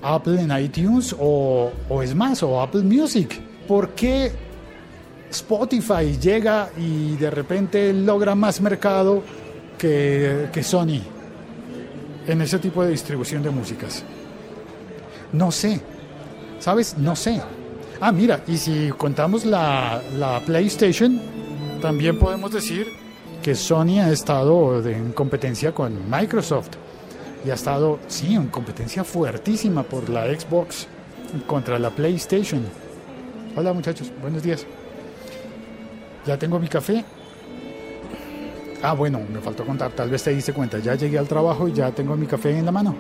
Apple 0.04 0.42
en 0.42 0.52
iTunes 0.52 1.16
o, 1.18 1.72
o 1.90 2.04
es 2.04 2.14
más, 2.14 2.44
o 2.44 2.62
Apple 2.62 2.84
Music. 2.84 3.40
¿Por 3.68 3.92
qué 3.92 4.32
Spotify 5.32 6.18
llega 6.22 6.70
y 6.78 7.16
de 7.16 7.32
repente 7.32 7.94
logra 7.94 8.36
más 8.36 8.60
mercado 8.62 9.24
que, 9.78 10.50
que 10.52 10.62
Sony 10.62 11.02
en 12.28 12.42
ese 12.42 12.60
tipo 12.60 12.84
de 12.84 12.92
distribución 12.92 13.42
de 13.42 13.50
músicas? 13.50 14.04
No 15.32 15.52
sé, 15.52 15.82
¿sabes? 16.60 16.98
No 16.98 17.16
sé. 17.16 17.42
Ah, 18.02 18.12
mira, 18.12 18.44
y 18.48 18.58
si 18.58 18.90
contamos 18.98 19.46
la, 19.46 20.02
la 20.18 20.42
PlayStation, 20.42 21.22
también 21.82 22.20
podemos 22.20 22.52
decir 22.52 22.88
que 23.42 23.56
Sony 23.56 24.00
ha 24.02 24.12
estado 24.12 24.86
en 24.88 25.12
competencia 25.14 25.74
con 25.74 26.10
Microsoft 26.10 26.70
y 27.46 27.50
ha 27.50 27.54
estado, 27.54 28.00
sí, 28.08 28.36
en 28.36 28.48
competencia 28.48 29.04
fuertísima 29.04 29.84
por 29.84 30.10
la 30.10 30.26
Xbox 30.26 30.88
contra 31.46 31.78
la 31.80 31.90
PlayStation. 31.90 32.64
Hola 33.56 33.74
muchachos, 33.74 34.12
buenos 34.22 34.44
días. 34.44 34.66
Ya 36.26 36.38
tengo 36.38 36.60
mi 36.60 36.68
café. 36.68 37.04
Ah, 38.82 38.94
bueno, 38.94 39.22
me 39.32 39.40
faltó 39.40 39.66
contar, 39.66 39.92
tal 39.92 40.10
vez 40.10 40.24
te 40.24 40.32
diste 40.32 40.52
cuenta, 40.52 40.80
ya 40.80 40.96
llegué 40.96 41.18
al 41.18 41.28
trabajo 41.28 41.68
y 41.68 41.74
ya 41.74 41.92
tengo 41.92 42.16
mi 42.16 42.26
café 42.28 42.58
en 42.58 42.66
la 42.66 42.72
mano. 42.72 42.96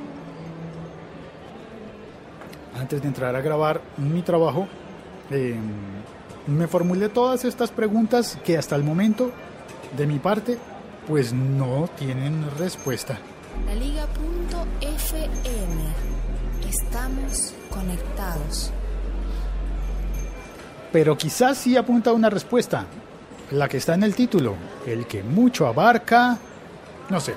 Antes 2.79 3.01
de 3.01 3.07
entrar 3.07 3.35
a 3.35 3.41
grabar 3.41 3.81
mi 3.97 4.21
trabajo, 4.21 4.67
eh, 5.33 5.55
me 6.47 6.67
formulé 6.67 7.09
todas 7.09 7.45
estas 7.45 7.71
preguntas 7.71 8.37
que 8.43 8.57
hasta 8.57 8.75
el 8.75 8.83
momento, 8.83 9.31
de 9.97 10.07
mi 10.07 10.19
parte, 10.19 10.57
pues 11.07 11.33
no 11.33 11.89
tienen 11.97 12.45
respuesta. 12.57 13.17
La 13.65 13.75
Liga.fm. 13.75 15.23
Estamos 16.67 17.53
conectados. 17.69 18.71
Pero 20.91 21.17
quizás 21.17 21.57
sí 21.57 21.75
apunta 21.75 22.11
a 22.11 22.13
una 22.13 22.29
respuesta, 22.29 22.85
la 23.51 23.67
que 23.67 23.77
está 23.77 23.95
en 23.95 24.03
el 24.03 24.15
título, 24.15 24.55
el 24.85 25.07
que 25.07 25.23
mucho 25.23 25.65
abarca, 25.67 26.37
no 27.09 27.19
sé. 27.19 27.33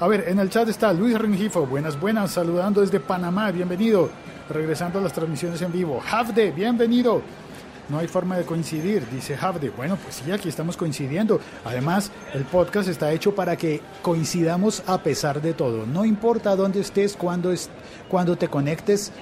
A 0.00 0.08
ver, 0.08 0.24
en 0.28 0.38
el 0.38 0.50
chat 0.50 0.68
está 0.68 0.92
Luis 0.92 1.16
Rengifo, 1.18 1.66
buenas, 1.66 2.00
buenas, 2.00 2.32
saludando 2.32 2.80
desde 2.80 3.00
Panamá, 3.00 3.50
bienvenido, 3.50 4.10
regresando 4.48 4.98
a 4.98 5.02
las 5.02 5.12
transmisiones 5.12 5.62
en 5.62 5.72
vivo. 5.72 6.02
Hafde, 6.10 6.50
bienvenido. 6.50 7.22
no 7.88 7.98
hay 7.98 8.08
forma 8.08 8.36
de 8.38 8.44
coincidir, 8.44 9.06
dice 9.10 9.36
Havde. 9.40 9.70
Bueno, 9.70 9.96
pues 9.96 10.16
sí, 10.16 10.32
aquí 10.32 10.48
estamos 10.48 10.76
coincidiendo. 10.76 11.40
Además, 11.64 12.10
el 12.32 12.44
podcast 12.44 12.88
está 12.88 13.12
hecho 13.12 13.34
para 13.34 13.56
que 13.56 13.80
coincidamos 14.02 14.82
a 14.86 15.02
pesar 15.02 15.42
de 15.42 15.52
todo. 15.52 15.86
No 15.86 16.04
importa 16.04 16.56
dónde 16.56 16.80
estés, 16.80 17.16
cuándo, 17.16 17.52
es, 17.52 17.68
cuando 18.08 18.36
te 18.36 18.48
conectes, 18.48 19.12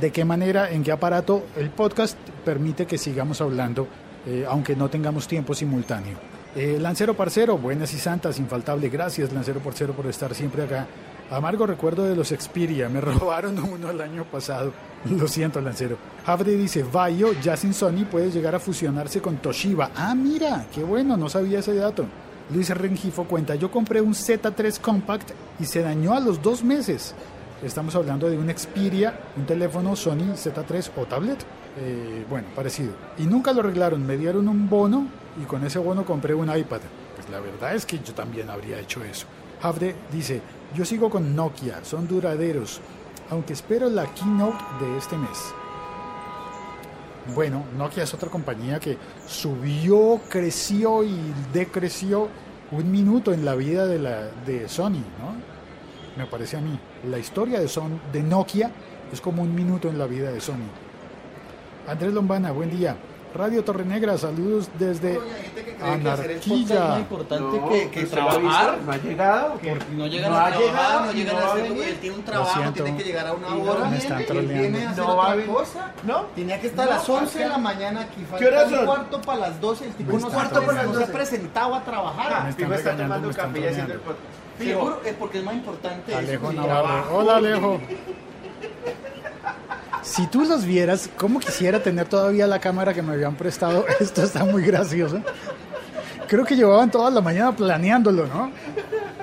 de 0.00 0.12
qué 0.12 0.24
manera, 0.24 0.70
en 0.70 0.82
qué 0.82 0.92
aparato, 0.92 1.44
el 1.56 1.70
podcast 1.70 2.16
permite 2.44 2.86
que 2.86 2.98
sigamos 2.98 3.40
hablando, 3.40 3.86
eh, 4.26 4.46
aunque 4.48 4.76
no 4.76 4.88
tengamos 4.88 5.28
tiempo 5.28 5.54
simultáneo. 5.54 6.16
Eh, 6.56 6.78
Lancero 6.80 7.14
Parcero, 7.14 7.58
buenas 7.58 7.92
y 7.94 7.98
santas, 7.98 8.38
infaltable. 8.38 8.88
Gracias, 8.88 9.32
Lancero 9.32 9.60
Parcero, 9.60 9.92
por 9.92 10.06
estar 10.06 10.34
siempre 10.34 10.62
acá. 10.62 10.86
Amargo 11.30 11.66
recuerdo 11.66 12.04
de 12.04 12.14
los 12.14 12.28
Xperia, 12.28 12.88
me 12.88 13.00
robaron 13.02 13.58
uno 13.58 13.90
el 13.90 14.00
año 14.00 14.24
pasado. 14.24 14.72
Lo 15.10 15.26
siento, 15.28 15.60
Lancero. 15.60 15.96
Havde 16.26 16.56
dice, 16.56 16.82
Bayo, 16.82 17.32
ya 17.42 17.56
sin 17.56 17.74
Sony, 17.74 18.04
puede 18.10 18.30
llegar 18.30 18.54
a 18.54 18.60
fusionarse 18.60 19.20
con 19.20 19.36
Toshiba. 19.38 19.90
Ah, 19.96 20.14
mira, 20.14 20.66
qué 20.74 20.82
bueno, 20.82 21.16
no 21.16 21.28
sabía 21.28 21.58
ese 21.58 21.74
dato. 21.74 22.06
Luis 22.52 22.68
Rengifo 22.70 23.24
cuenta, 23.24 23.54
yo 23.54 23.70
compré 23.70 24.00
un 24.00 24.12
Z3 24.12 24.78
Compact 24.80 25.30
y 25.58 25.64
se 25.64 25.80
dañó 25.80 26.14
a 26.14 26.20
los 26.20 26.42
dos 26.42 26.62
meses. 26.62 27.14
Estamos 27.62 27.94
hablando 27.94 28.28
de 28.28 28.36
un 28.36 28.50
Xperia, 28.50 29.18
un 29.36 29.46
teléfono 29.46 29.96
Sony 29.96 30.34
Z3 30.34 30.90
o 30.96 31.06
tablet. 31.06 31.38
Eh, 31.78 32.24
bueno, 32.28 32.46
parecido. 32.54 32.92
Y 33.18 33.24
nunca 33.24 33.52
lo 33.52 33.60
arreglaron, 33.60 34.06
me 34.06 34.16
dieron 34.16 34.48
un 34.48 34.68
bono 34.68 35.06
y 35.42 35.44
con 35.46 35.64
ese 35.64 35.78
bono 35.78 36.04
compré 36.04 36.34
un 36.34 36.54
iPad. 36.54 36.80
Pues 37.16 37.28
la 37.30 37.40
verdad 37.40 37.74
es 37.74 37.86
que 37.86 37.98
yo 37.98 38.12
también 38.12 38.50
habría 38.50 38.78
hecho 38.78 39.02
eso. 39.02 39.26
Havde 39.62 39.94
dice, 40.12 40.42
yo 40.74 40.84
sigo 40.84 41.08
con 41.08 41.36
Nokia, 41.36 41.84
son 41.84 42.08
duraderos, 42.08 42.80
aunque 43.30 43.52
espero 43.52 43.88
la 43.88 44.12
keynote 44.12 44.62
de 44.80 44.98
este 44.98 45.16
mes. 45.16 45.54
Bueno, 47.34 47.64
Nokia 47.78 48.02
es 48.02 48.12
otra 48.12 48.28
compañía 48.28 48.78
que 48.80 48.98
subió, 49.26 50.20
creció 50.28 51.04
y 51.04 51.16
decreció 51.52 52.28
un 52.70 52.90
minuto 52.90 53.32
en 53.32 53.44
la 53.44 53.54
vida 53.54 53.86
de, 53.86 53.98
la, 53.98 54.28
de 54.44 54.68
Sony, 54.68 55.04
¿no? 55.18 55.34
Me 56.16 56.26
parece 56.26 56.56
a 56.56 56.60
mí. 56.60 56.78
La 57.08 57.18
historia 57.18 57.60
de, 57.60 57.68
Son, 57.68 58.00
de 58.12 58.22
Nokia 58.22 58.70
es 59.12 59.20
como 59.20 59.42
un 59.42 59.54
minuto 59.54 59.88
en 59.88 59.98
la 59.98 60.06
vida 60.06 60.30
de 60.30 60.40
Sony. 60.40 60.68
Andrés 61.88 62.12
Lombana, 62.12 62.52
buen 62.52 62.70
día. 62.70 62.96
Radio 63.34 63.64
Torre 63.64 63.84
Negra, 63.84 64.16
saludos 64.18 64.68
desde 64.78 65.18
Anarquilla. 65.92 66.94
Es 66.94 67.00
importante 67.00 67.60
que, 67.68 67.90
que 67.90 68.06
trabajar. 68.06 68.78
No 68.84 68.92
ha 68.92 68.96
llegado. 68.96 69.58
Que 69.58 69.74
no 69.96 70.06
llegan 70.06 70.30
No 70.32 70.36
a 70.38 70.46
ha 70.46 70.50
trabajar, 70.50 70.66
llegado 70.66 71.04
no 71.06 71.12
llegan 71.12 71.34
no 71.36 71.40
a 71.40 71.44
a 71.44 71.52
hacer 71.52 71.62
venir. 71.62 71.82
él 71.84 71.98
tiene 72.00 72.16
un 72.16 72.22
trabajo, 72.24 72.60
siento. 72.60 72.82
tiene 72.84 72.98
que 72.98 73.04
llegar 73.04 73.26
a 73.26 73.32
una 73.32 73.48
no 73.50 73.62
hora. 73.62 73.84
me 73.86 73.96
están 73.98 74.18
viene 74.28 74.84
a 74.84 74.90
hacer 74.90 75.04
No 75.04 75.16
va 75.16 75.22
a 75.22 75.26
otra 75.26 75.34
venir. 75.36 75.50
cosa. 75.54 75.92
¿No? 76.04 76.20
Tenía 76.34 76.60
que 76.60 76.66
estar 76.68 76.88
a 76.88 76.90
las 76.94 77.08
No, 77.08 77.14
11 77.16 77.38
de 77.38 77.48
la 77.48 77.58
mañana 77.58 78.00
aquí. 78.02 78.20
¿Qué 78.20 78.26
falta 78.26 78.46
horas 78.48 78.64
un 78.64 78.74
son? 78.76 78.86
cuarto 78.86 79.20
para 79.22 79.38
las 79.40 79.60
12. 79.60 79.84
El 79.86 79.92
tipo 79.94 80.10
no, 80.12 80.16
están 80.18 80.32
cuarto 80.32 80.54
para 80.54 80.64
las 80.66 80.74
troleando. 80.84 81.00
12 81.00 81.12
presentado 81.12 81.74
a 81.74 81.84
trabajar. 81.84 82.28
Me 82.28 82.34
Ah, 82.34 82.38
están 82.50 82.54
Fijo 82.54 82.74
está 82.74 82.90
regañando, 82.92 83.14
tomando 83.30 83.36
café 83.42 83.60
y 83.60 83.66
haciendo 83.68 83.92
el 83.94 84.00
podcast. 84.00 84.24
Fijo, 84.58 85.00
es 85.04 85.14
porque 85.14 85.38
es 85.38 85.44
más 85.44 85.54
importante. 85.54 86.14
Alejo 86.14 86.52
Navarro. 86.52 86.82
trabajo. 86.84 87.16
Hola 87.16 87.36
Alejo. 87.36 87.80
Si 90.02 90.26
tú 90.26 90.44
los 90.44 90.64
vieras, 90.66 91.08
¿cómo 91.16 91.40
quisiera 91.40 91.82
tener 91.82 92.06
todavía 92.06 92.46
la 92.46 92.58
cámara 92.58 92.92
que 92.92 93.00
me 93.00 93.14
habían 93.14 93.36
prestado? 93.36 93.86
Esto 94.00 94.22
está 94.22 94.44
muy 94.44 94.62
gracioso. 94.62 95.20
Creo 96.28 96.44
que 96.44 96.56
llevaban 96.56 96.90
toda 96.90 97.10
la 97.10 97.20
mañana 97.20 97.54
planeándolo, 97.54 98.26
¿no? 98.26 98.50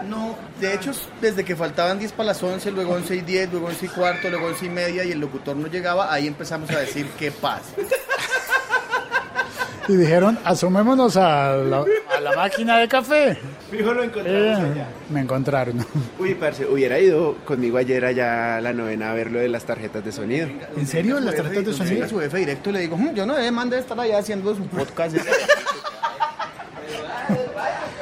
No, 0.08 0.36
de 0.60 0.74
hecho, 0.74 0.92
desde 1.22 1.44
que 1.44 1.56
faltaban 1.56 2.00
10 2.00 2.12
para 2.14 2.28
las 2.28 2.42
11, 2.44 2.72
luego 2.72 2.94
11 2.94 3.16
y 3.18 3.22
10, 3.22 3.52
luego 3.52 3.68
11 3.68 3.86
y 3.86 3.90
cuarto, 3.90 4.30
luego 4.30 4.48
11 4.48 4.66
y 4.66 4.70
media 4.70 5.04
y 5.04 5.12
el 5.12 5.20
locutor 5.20 5.56
no 5.56 5.68
llegaba, 5.68 6.12
ahí 6.12 6.28
empezamos 6.28 6.70
a 6.72 6.80
decir 6.80 7.08
qué 7.18 7.32
pasa. 7.32 7.72
Y 9.88 9.96
dijeron, 9.96 10.38
asomémonos 10.46 11.18
a 11.18 11.56
la, 11.56 11.84
a 12.16 12.20
la 12.22 12.36
máquina 12.36 12.78
de 12.78 12.88
café. 12.88 13.38
Fijo 13.70 13.94
lo 13.94 14.04
encontramos 14.04 14.42
Eh, 14.60 14.72
allá. 14.74 14.88
me 15.10 15.22
encontraron. 15.22 15.86
Uy, 16.20 16.36
parce, 16.36 16.66
hubiera 16.66 17.00
ido 17.00 17.36
conmigo 17.46 17.78
ayer 17.78 18.06
allá 18.06 18.58
a 18.58 18.62
la 18.62 18.74
novena 18.74 19.12
a 19.12 19.14
ver 19.16 19.32
lo 19.32 19.40
de 19.40 19.50
las 19.50 19.64
tarjetas 19.66 20.06
de 20.06 20.12
sonido. 20.12 20.48
¿En 20.78 20.88
serio? 20.88 21.20
¿Las 21.20 21.36
tarjetas 21.36 21.66
de 21.66 21.74
sonido? 21.74 22.08
su 22.08 22.20
jefe 22.20 22.38
directo 22.38 22.72
le 22.72 22.80
digo, 22.82 22.96
"Mm, 22.96 23.14
yo 23.16 23.26
no 23.26 23.36
demanda 23.36 23.76
de 23.76 23.82
estar 23.82 24.00
allá 24.00 24.20
haciendo 24.20 24.56
su 24.56 24.64
podcast. 24.68 25.16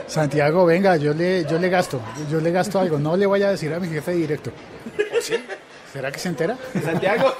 Santiago, 0.09 0.65
venga, 0.65 0.97
yo 0.97 1.13
le, 1.13 1.45
yo 1.45 1.59
le 1.59 1.69
gasto, 1.69 2.01
yo 2.31 2.41
le 2.41 2.51
gasto 2.51 2.79
algo, 2.79 2.97
no 2.99 3.15
le 3.15 3.25
voy 3.25 3.43
a 3.43 3.51
decir 3.51 3.73
a 3.73 3.79
mi 3.79 3.87
jefe 3.87 4.11
directo. 4.13 4.51
¿O 5.17 5.21
sí? 5.21 5.35
¿Será 5.93 6.11
que 6.11 6.19
se 6.19 6.29
entera? 6.29 6.55
Santiago, 6.83 7.33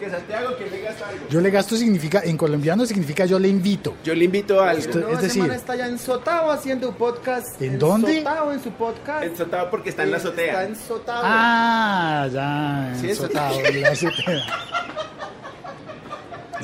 que 0.00 0.10
Santiago 0.10 0.56
que 0.56 0.68
le 0.68 0.80
gasta 0.80 1.08
algo. 1.08 1.26
Yo 1.28 1.40
le 1.40 1.50
gasto 1.50 1.76
significa, 1.76 2.22
en 2.24 2.36
colombiano 2.36 2.84
significa 2.86 3.24
yo 3.24 3.38
le 3.38 3.46
invito. 3.48 3.94
Yo 4.02 4.14
le 4.16 4.24
invito 4.24 4.60
a 4.60 4.70
algo. 4.70 4.80
Esto- 4.82 4.98
No, 4.98 5.08
es 5.10 5.20
decir- 5.22 5.52
está 5.52 5.74
allá 5.74 5.86
en 5.86 5.96
Sotao 5.98 6.50
haciendo 6.50 6.88
un 6.88 6.94
podcast. 6.96 7.60
¿En 7.62 7.78
dónde? 7.78 8.18
Sotao 8.18 8.52
en 8.52 8.62
su 8.62 8.70
podcast. 8.72 9.22
Ensotado 9.24 9.70
porque 9.70 9.90
está 9.90 10.02
en 10.02 10.10
la 10.10 10.16
Está 10.16 10.28
azotea. 10.28 10.64
en 10.64 10.74
Sotao. 10.76 11.20
Ah, 11.24 12.28
ya, 12.32 12.94
Sí, 13.00 13.10
eso- 13.10 13.24
ensotado, 13.26 13.60
en 13.60 13.80
la 13.82 13.88
azotea. 13.90 14.46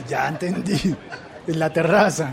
Ya 0.09 0.29
entendí. 0.29 0.97
En 1.47 1.59
la 1.59 1.71
terraza. 1.73 2.33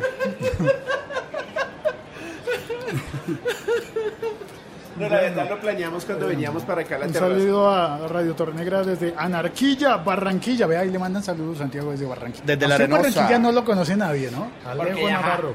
No, 4.98 5.08
la 5.10 5.22
verdad 5.22 5.50
lo 5.50 5.60
planeamos 5.60 6.06
cuando 6.06 6.28
veníamos 6.28 6.64
para 6.64 6.82
acá 6.82 6.96
a 6.96 7.00
la 7.00 7.06
Un 7.08 7.14
terraza. 7.14 7.34
saludo 7.34 7.70
a 7.70 8.08
Radio 8.08 8.36
Tornegra 8.36 8.84
desde 8.84 9.14
Anarquilla, 9.18 9.98
Barranquilla. 9.98 10.68
Vea, 10.68 10.82
ahí 10.82 10.90
le 10.90 11.00
mandan 11.00 11.24
saludos 11.24 11.58
Santiago 11.60 11.92
desde 11.92 12.06
Barranquilla. 12.06 12.44
Desde 12.46 12.68
la 12.68 12.76
Arenosa. 12.76 13.02
Barranquilla 13.02 13.40
no 13.40 13.52
lo 13.52 13.64
conoce 13.66 13.96
nadie, 13.96 14.30
¿no? 14.32 14.52
Alejo 14.70 15.08
ajá. 15.08 15.22
Navarro. 15.22 15.54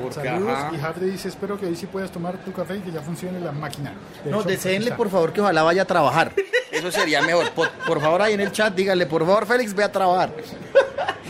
Porque, 0.00 0.14
Saludos 0.26 0.58
ajá. 0.58 0.70
y 0.74 0.78
Jafre 0.80 1.06
dice, 1.06 1.28
espero 1.28 1.60
que 1.60 1.66
hoy 1.66 1.76
sí 1.76 1.86
puedas 1.86 2.10
tomar 2.10 2.38
tu 2.38 2.50
café 2.52 2.76
y 2.76 2.80
que 2.80 2.90
ya 2.90 3.02
funcione 3.02 3.38
la 3.38 3.52
máquina. 3.52 3.92
De 4.24 4.30
No, 4.30 4.42
deseenle 4.42 4.92
por 4.92 5.10
favor 5.10 5.32
que 5.34 5.42
ojalá 5.42 5.62
vaya 5.62 5.82
a 5.82 5.84
trabajar. 5.84 6.32
Eso 6.72 6.90
sería 6.90 7.20
mejor. 7.22 7.50
Por, 7.50 7.68
por 7.86 8.00
favor, 8.00 8.22
ahí 8.22 8.32
en 8.32 8.40
el 8.40 8.50
chat, 8.52 8.74
díganle, 8.74 9.04
por 9.06 9.24
favor, 9.24 9.46
Félix, 9.46 9.74
ve 9.74 9.84
a 9.84 9.92
trabajar. 9.92 10.30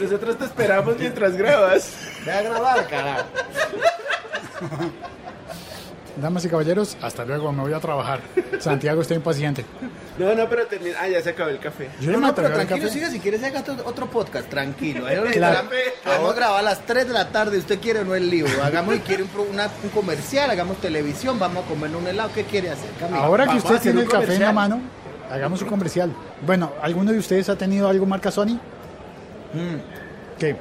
Nosotros 0.00 0.38
te 0.38 0.44
esperamos 0.44 0.96
mientras 0.98 1.36
grabas. 1.36 1.92
Ve 2.24 2.32
a 2.32 2.42
grabar, 2.42 2.86
carajo. 2.86 3.24
Damas 6.20 6.44
y 6.44 6.48
caballeros, 6.48 6.96
hasta 7.00 7.24
luego, 7.24 7.50
me 7.52 7.62
voy 7.62 7.72
a 7.72 7.80
trabajar. 7.80 8.20
Santiago 8.60 9.00
está 9.00 9.14
impaciente. 9.14 9.64
No, 10.18 10.34
no, 10.34 10.46
pero 10.48 10.66
termina. 10.66 10.96
Ah, 11.00 11.08
ya 11.08 11.22
se 11.22 11.30
acabó 11.30 11.48
el 11.48 11.58
café. 11.58 11.88
Yo 12.00 12.12
No, 12.12 12.18
no, 12.20 12.34
pero 12.34 12.52
tranquilo, 12.52 12.80
café. 12.80 12.90
siga 12.92 13.10
si 13.10 13.18
quieres 13.18 13.42
haga 13.42 13.64
otro, 13.86 14.06
podcast, 14.10 14.48
tranquilo. 14.50 15.06
Ahí 15.06 15.16
Claro. 15.32 15.68
Podemos 16.04 16.34
grabar 16.36 16.58
a 16.60 16.62
las 16.62 16.84
3 16.84 17.08
de 17.08 17.14
la 17.14 17.28
tarde, 17.30 17.56
usted 17.56 17.80
quiere 17.80 18.00
o 18.00 18.04
no 18.04 18.14
el 18.14 18.28
lío. 18.28 18.44
Hagamos 18.62 18.96
y 18.96 18.98
quiere 19.00 19.22
un, 19.22 19.30
pro- 19.30 19.44
una- 19.50 19.70
un 19.82 19.88
comercial, 19.88 20.50
hagamos 20.50 20.76
televisión, 20.82 21.38
vamos 21.38 21.64
a 21.64 21.68
comer 21.68 21.96
un 21.96 22.06
helado, 22.06 22.30
¿qué 22.34 22.44
quiere 22.44 22.68
hacer? 22.70 22.90
Camila? 23.00 23.24
Ahora 23.24 23.44
que 23.44 23.48
Vamos 23.48 23.64
a 23.64 23.68
usted 23.68 23.80
tiene 23.82 24.02
el 24.02 24.08
café 24.08 24.34
en 24.34 24.42
la 24.42 24.52
mano, 24.52 24.80
hagamos 25.30 25.62
un 25.62 25.68
comercial. 25.68 26.12
Bueno, 26.46 26.72
¿alguno 26.82 27.10
de 27.12 27.18
ustedes 27.18 27.48
ha 27.48 27.56
tenido 27.56 27.88
algo 27.88 28.04
marca 28.04 28.30
Sony? 28.30 28.58
Mm. 29.54 30.38
¿Qué? 30.38 30.56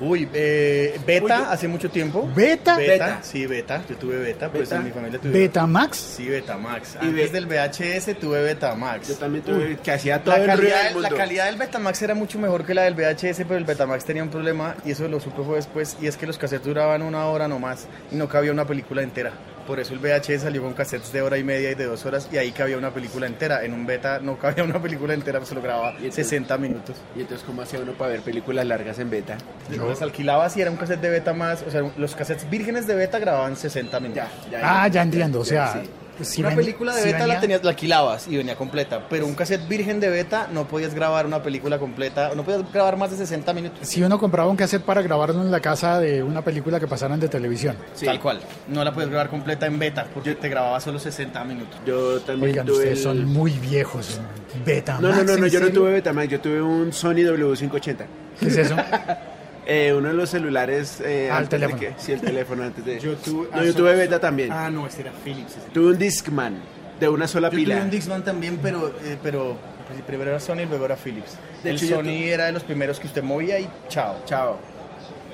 Uy, 0.00 0.28
eh, 0.32 0.98
beta 1.06 1.24
Uy, 1.40 1.46
hace 1.50 1.66
mucho 1.68 1.90
tiempo. 1.90 2.30
¿Beta? 2.34 2.76
Beta, 2.76 3.18
sí, 3.22 3.46
beta. 3.46 3.82
Yo 3.88 3.96
tuve 3.96 4.16
beta, 4.18 4.48
pues 4.48 4.62
Beta. 4.68 4.76
en 4.76 4.84
mi 4.84 4.90
familia 4.92 5.18
tuve 5.20 5.32
¿Betamax? 5.32 5.96
Sí, 5.96 6.28
Betamax. 6.28 6.96
Y 7.02 7.06
Antes 7.06 7.32
del 7.32 7.46
VHS 7.46 8.18
tuve 8.18 8.42
Betamax. 8.42 9.08
Yo 9.08 9.14
también 9.16 9.44
tuve 9.44 9.76
que 9.82 9.90
hacía 9.90 10.22
todo 10.22 10.36
La 10.36 10.44
el 10.44 10.58
ruido 10.58 10.60
calidad, 10.74 10.84
del 10.92 11.02
la 11.02 11.08
mundo. 11.08 11.16
calidad 11.16 11.46
del 11.46 11.56
Betamax 11.56 12.02
era 12.02 12.14
mucho 12.14 12.38
mejor 12.38 12.64
que 12.64 12.74
la 12.74 12.82
del 12.82 12.94
VHS, 12.94 13.38
pero 13.38 13.56
el 13.56 13.64
Betamax 13.64 14.04
tenía 14.04 14.22
un 14.22 14.30
problema 14.30 14.76
y 14.84 14.92
eso 14.92 15.08
lo 15.08 15.18
supe 15.20 15.42
fue 15.42 15.56
después, 15.56 15.96
y 16.00 16.06
es 16.06 16.16
que 16.16 16.26
los 16.26 16.38
cassettes 16.38 16.66
duraban 16.66 17.02
una 17.02 17.26
hora 17.26 17.48
nomás 17.48 17.86
y 18.12 18.16
no 18.16 18.28
cabía 18.28 18.52
una 18.52 18.66
película 18.66 19.02
entera. 19.02 19.32
Por 19.68 19.78
eso 19.80 19.92
el 19.92 20.00
VHS 20.00 20.40
salió 20.44 20.62
con 20.62 20.72
cassettes 20.72 21.12
de 21.12 21.20
hora 21.20 21.36
y 21.36 21.44
media 21.44 21.70
y 21.70 21.74
de 21.74 21.84
dos 21.84 22.06
horas 22.06 22.26
y 22.32 22.38
ahí 22.38 22.52
cabía 22.52 22.78
una 22.78 22.90
película 22.90 23.26
entera. 23.26 23.62
En 23.64 23.74
un 23.74 23.84
beta 23.84 24.18
no 24.18 24.38
cabía 24.38 24.64
una 24.64 24.80
película 24.80 25.12
entera, 25.12 25.44
solo 25.44 25.60
grababa 25.60 25.90
Y 25.92 25.96
entonces- 26.06 26.26
60 26.26 26.56
minutos. 26.56 26.96
Y 27.14 27.20
entonces, 27.20 27.44
¿cómo 27.46 27.60
hacía 27.60 27.78
uno 27.80 27.92
para 27.92 28.12
ver 28.12 28.22
películas 28.22 28.64
largas 28.66 28.98
en 28.98 29.10
beta? 29.10 29.36
Yo 29.70 29.86
las 29.86 30.00
alquilaba 30.00 30.48
si 30.48 30.62
era 30.62 30.70
un 30.70 30.78
cassette 30.78 31.02
de 31.02 31.10
beta 31.10 31.34
más, 31.34 31.62
o 31.68 31.70
sea, 31.70 31.82
los 31.98 32.16
cassettes 32.16 32.48
vírgenes 32.48 32.86
de 32.86 32.94
beta 32.94 33.18
grababan 33.18 33.56
60 33.56 34.00
minutos. 34.00 34.24
Ah, 34.62 34.88
ya 34.88 35.02
entiendo. 35.02 35.40
O 35.40 35.44
sea, 35.44 35.82
si 36.24 36.40
una 36.40 36.54
película 36.54 36.94
de 36.94 37.02
si 37.02 37.12
beta 37.12 37.26
la 37.26 37.40
tenías, 37.40 37.62
la 37.64 37.70
alquilabas 37.70 38.28
y 38.28 38.36
venía 38.36 38.56
completa, 38.56 39.06
pero 39.08 39.26
un 39.26 39.34
cassette 39.34 39.66
virgen 39.68 40.00
de 40.00 40.08
beta 40.08 40.48
no 40.52 40.66
podías 40.66 40.94
grabar 40.94 41.26
una 41.26 41.42
película 41.42 41.78
completa, 41.78 42.32
no 42.34 42.44
podías 42.44 42.70
grabar 42.72 42.96
más 42.96 43.10
de 43.10 43.16
60 43.16 43.52
minutos. 43.52 43.78
Si 43.88 44.02
uno 44.02 44.18
compraba 44.18 44.48
un 44.50 44.56
cassette 44.56 44.82
para 44.82 45.02
grabarlo 45.02 45.40
en 45.42 45.50
la 45.50 45.60
casa 45.60 45.98
de 46.00 46.22
una 46.22 46.42
película 46.42 46.78
que 46.80 46.86
pasaran 46.86 47.18
de 47.20 47.28
televisión. 47.28 47.76
Sí. 47.94 48.06
Tal 48.06 48.20
cual. 48.20 48.40
No 48.68 48.84
la 48.84 48.92
puedes 48.92 49.10
grabar 49.10 49.28
completa 49.30 49.66
en 49.66 49.78
beta 49.78 50.06
porque 50.12 50.34
te 50.34 50.48
grababa 50.48 50.80
solo 50.80 50.98
60 50.98 51.44
minutos. 51.44 51.78
Yo 51.86 52.20
también 52.20 52.50
Oigan, 52.50 52.66
tuve 52.66 52.76
ustedes 52.78 52.98
el- 52.98 53.04
son 53.04 53.24
muy 53.24 53.52
viejos. 53.52 54.20
Betamax. 54.64 55.02
No, 55.02 55.10
no, 55.10 55.24
no, 55.24 55.36
no, 55.36 55.46
¿en 55.46 55.50
yo 55.52 55.60
no 55.60 55.68
tuve 55.70 55.92
Betamax, 55.92 56.28
yo 56.28 56.40
tuve 56.40 56.60
un 56.62 56.92
Sony 56.92 57.22
W580. 57.24 57.96
¿Qué 58.40 58.46
es 58.48 58.56
eso? 58.56 58.76
Eh, 59.70 59.92
uno 59.94 60.08
de 60.08 60.14
los 60.14 60.30
celulares. 60.30 61.00
Eh, 61.04 61.28
Ah, 61.30 61.36
el 61.36 61.44
antes 61.44 61.60
de 61.60 61.66
teléfono. 61.66 61.80
que- 61.96 62.02
sí, 62.02 62.12
el 62.12 62.20
teléfono 62.22 62.62
antes 62.64 62.84
de. 62.84 62.98
Yo 62.98 63.12
tuve- 63.16 63.48
no, 63.52 63.58
ah, 63.58 63.64
yo 63.64 63.72
so- 63.72 63.78
tuve 63.78 63.94
Beta 63.96 64.18
también. 64.18 64.50
Ah, 64.50 64.70
no, 64.70 64.86
este 64.86 65.02
era 65.02 65.12
Philips. 65.22 65.56
ese. 65.58 65.68
Tuve 65.74 65.92
un 65.92 65.98
Discman 65.98 66.58
de 66.98 67.08
una 67.08 67.28
sola 67.28 67.50
Yo 67.50 67.56
pila. 67.56 67.74
tuve 67.76 67.84
un 67.84 67.90
Dixman 67.90 68.24
también, 68.24 68.58
pero, 68.62 68.88
eh, 69.04 69.18
pero 69.22 69.56
pues, 69.86 70.00
primero 70.02 70.30
era 70.30 70.40
Sony 70.40 70.60
y 70.62 70.66
luego 70.66 70.86
era 70.86 70.96
Philips. 70.96 71.36
De 71.62 71.70
el 71.70 71.76
hecho, 71.76 71.86
Sony 71.96 72.24
era 72.24 72.46
de 72.46 72.52
los 72.52 72.64
primeros 72.64 72.98
que 72.98 73.06
usted 73.08 73.22
movía 73.22 73.60
y 73.60 73.68
chao. 73.88 74.16
Chao. 74.24 74.58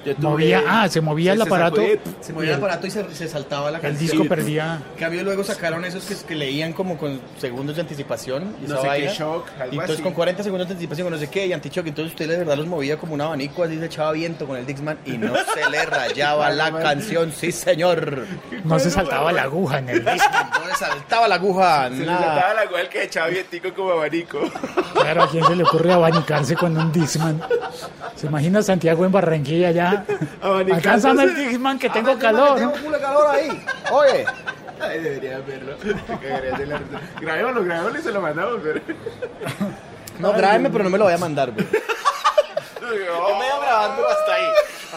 Tuve- 0.04 0.18
Movía, 0.20 0.62
ah, 0.68 0.88
se 0.88 1.00
movía 1.00 1.32
el 1.32 1.38
se 1.38 1.44
aparato. 1.44 1.80
Se 2.20 2.32
movía 2.32 2.50
el 2.50 2.56
aparato 2.56 2.86
y 2.86 2.90
se, 2.90 3.14
se 3.14 3.28
saltaba 3.28 3.70
la 3.70 3.78
El 3.78 3.82
canción. 3.82 4.10
disco 4.10 4.28
perdía. 4.28 4.82
En 4.94 5.00
cambio 5.00 5.22
luego 5.24 5.42
sacaron 5.44 5.84
esos 5.84 6.04
que, 6.04 6.14
que 6.26 6.34
leían 6.34 6.72
como 6.72 6.96
con 6.98 7.20
segundos 7.38 7.76
de 7.76 7.82
anticipación. 7.82 8.54
Y 8.62 8.68
No 8.68 8.74
esa 8.74 8.76
sé 8.76 8.82
qué 8.82 8.88
vaina. 8.88 9.12
shock, 9.12 9.48
algo 9.60 9.64
Y 9.66 9.68
entonces 9.76 9.94
así. 9.96 10.02
con 10.02 10.12
40 10.12 10.42
segundos 10.42 10.68
de 10.68 10.72
anticipación, 10.74 11.06
con 11.06 11.12
no 11.14 11.18
sé 11.18 11.30
qué, 11.30 11.46
y 11.46 11.52
antichoque. 11.52 11.88
Entonces 11.88 12.12
usted 12.12 12.28
de 12.28 12.38
verdad 12.38 12.56
los 12.56 12.66
movía 12.66 12.96
como 12.98 13.14
un 13.14 13.20
abanico, 13.20 13.62
así 13.64 13.78
se 13.78 13.86
echaba 13.86 14.12
viento 14.12 14.46
con 14.46 14.56
el 14.56 14.66
Dixman 14.66 14.98
y 15.06 15.12
no 15.18 15.34
se 15.54 15.70
le 15.70 15.84
rayaba 15.86 16.50
la 16.50 16.70
canción. 16.82 17.32
Sí, 17.32 17.52
señor. 17.52 18.26
No 18.64 18.78
se 18.78 18.90
saltaba 18.90 19.32
la 19.32 19.42
aguja 19.42 19.78
en 19.78 19.88
el 19.88 20.04
disco. 20.04 20.28
No 20.60 20.66
le 20.68 20.74
saltaba 20.74 21.28
la 21.28 21.34
aguja. 21.36 21.88
Se 21.88 21.96
le 21.96 22.06
nada. 22.06 22.24
saltaba 22.26 22.54
la 22.54 22.64
igual 22.64 22.88
que 22.88 23.02
echaba 23.04 23.28
vientico 23.28 23.72
como 23.74 23.92
abanico. 23.92 24.40
Claro, 24.94 25.22
¿a 25.24 25.28
quién 25.30 25.44
se 25.44 25.56
le 25.56 25.62
ocurre 25.64 25.92
abanicarse 25.92 26.54
con 26.56 26.76
un 26.76 26.92
Discman? 26.92 27.40
¿Se 28.24 28.28
imagina 28.28 28.62
Santiago 28.62 29.04
en 29.04 29.12
Barranquilla 29.12 29.70
ya? 29.70 30.02
Alcánzame 30.42 31.24
el 31.24 31.34
Discman 31.36 31.78
que 31.78 31.90
tengo 31.90 32.18
calor. 32.18 32.58
Tengo 32.58 32.72
culo 32.72 32.96
de 32.96 33.00
calor 33.02 33.26
ahí. 33.28 33.64
Oye. 33.92 34.24
Ay, 34.80 35.00
debería 35.00 35.40
verlo. 35.40 35.76
Grabémoslo, 37.20 37.64
grabémoslo 37.64 37.98
y 37.98 38.02
se 38.02 38.12
lo 38.12 38.22
mandamos. 38.22 38.60
Pero... 38.62 38.80
No, 40.18 40.32
grábeme, 40.32 40.70
pero 40.70 40.84
no 40.84 40.90
me 40.90 40.96
lo 40.96 41.04
voy 41.04 41.12
a 41.12 41.18
mandar, 41.18 41.50
güey. 41.50 41.66
Yo 41.66 42.88
me 42.88 42.96
voy 42.96 43.62
grabando 43.62 44.08
hasta 44.08 44.34
ahí. 44.34 44.46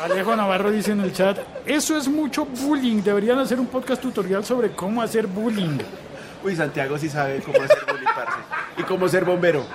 Alejo 0.03 0.36
Navarro 0.36 0.69
dice 0.69 0.91
en 0.91 1.00
el 1.00 1.12
chat, 1.12 1.39
eso 1.65 1.98
es 1.98 2.07
mucho 2.07 2.46
bullying, 2.46 3.01
deberían 3.01 3.39
hacer 3.39 3.60
un 3.60 3.65
podcast 3.65 4.00
tutorial 4.00 4.46
sobre 4.46 4.69
cómo 4.74 5.01
hacer 5.01 5.25
bullying. 5.25 5.79
Uy, 6.43 6.55
Santiago 6.55 7.00
sí 7.00 7.10
sabe 7.10 7.41
cómo 7.41 7.63
hacer 7.63 7.79
bullying, 7.88 8.05
parce. 8.15 8.38
Y 8.77 8.84
cómo 8.84 9.07
ser 9.10 9.25
bombero. 9.25 9.65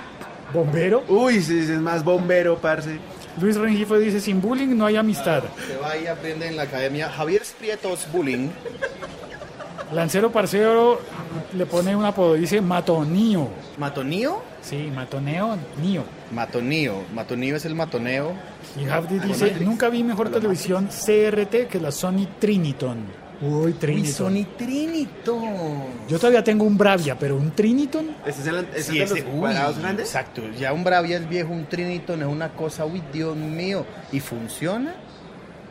¿Bombero? 0.53 1.03
Uy, 1.09 1.41
sí, 1.41 1.59
es 1.59 1.69
más 1.71 2.05
bombero, 2.05 2.57
parce. 2.57 2.99
Luis 3.39 3.57
Rengifo 3.57 3.97
dice, 3.97 4.19
sin 4.19 4.41
bullying 4.41 4.75
no 4.75 4.85
hay 4.85 4.95
amistad. 4.95 5.43
Se 5.67 5.77
va 5.77 5.97
y 5.97 6.07
aprende 6.07 6.47
en 6.47 6.55
la 6.55 6.63
academia 6.63 7.09
Javier 7.09 7.41
Prietos 7.59 8.07
Bullying. 8.11 8.49
Lancero 9.91 10.31
Parcero 10.31 10.99
le 11.55 11.65
pone 11.65 11.95
un 11.95 12.05
apodo, 12.05 12.33
dice 12.35 12.61
Matonío. 12.61 13.49
¿Matonío? 13.77 14.41
Sí, 14.61 14.91
Matoneo, 14.93 15.57
Nío. 15.81 16.03
Matonío. 16.31 17.03
Matonío 17.13 17.55
es 17.55 17.65
el 17.65 17.75
matoneo. 17.75 18.33
Y 18.79 18.85
Javdi 18.85 19.19
dice, 19.19 19.57
nunca 19.59 19.89
vi 19.89 20.03
mejor 20.03 20.29
televisión 20.29 20.87
CRT 20.87 21.67
que 21.69 21.79
la 21.81 21.91
Sony 21.91 22.27
Triniton. 22.39 23.22
Uy, 23.45 23.73
Triniton. 23.73 24.13
Sony 24.13 24.45
Triniton. 24.57 25.83
Yo 26.07 26.17
todavía 26.17 26.43
tengo 26.43 26.63
un 26.65 26.77
Bravia, 26.77 27.17
pero 27.17 27.35
un 27.35 27.51
Triniton, 27.51 28.15
¿Este 28.25 28.41
es 28.41 28.47
el, 28.47 28.55
este 28.59 28.83
Sí, 28.83 28.99
es 29.01 29.09
de 29.09 29.19
ese- 29.19 29.25
los 29.27 29.33
uy, 29.35 29.39
cuadrados 29.41 29.79
grandes? 29.79 30.05
Exacto. 30.07 30.41
Ya 30.59 30.71
un 30.71 30.83
Bravia 30.83 31.17
es 31.17 31.27
viejo, 31.27 31.51
un 31.51 31.65
Triniton 31.65 32.21
es 32.21 32.27
una 32.27 32.49
cosa, 32.53 32.85
uy, 32.85 33.01
Dios 33.11 33.35
mío. 33.35 33.85
¿Y 34.11 34.19
funciona? 34.19 34.93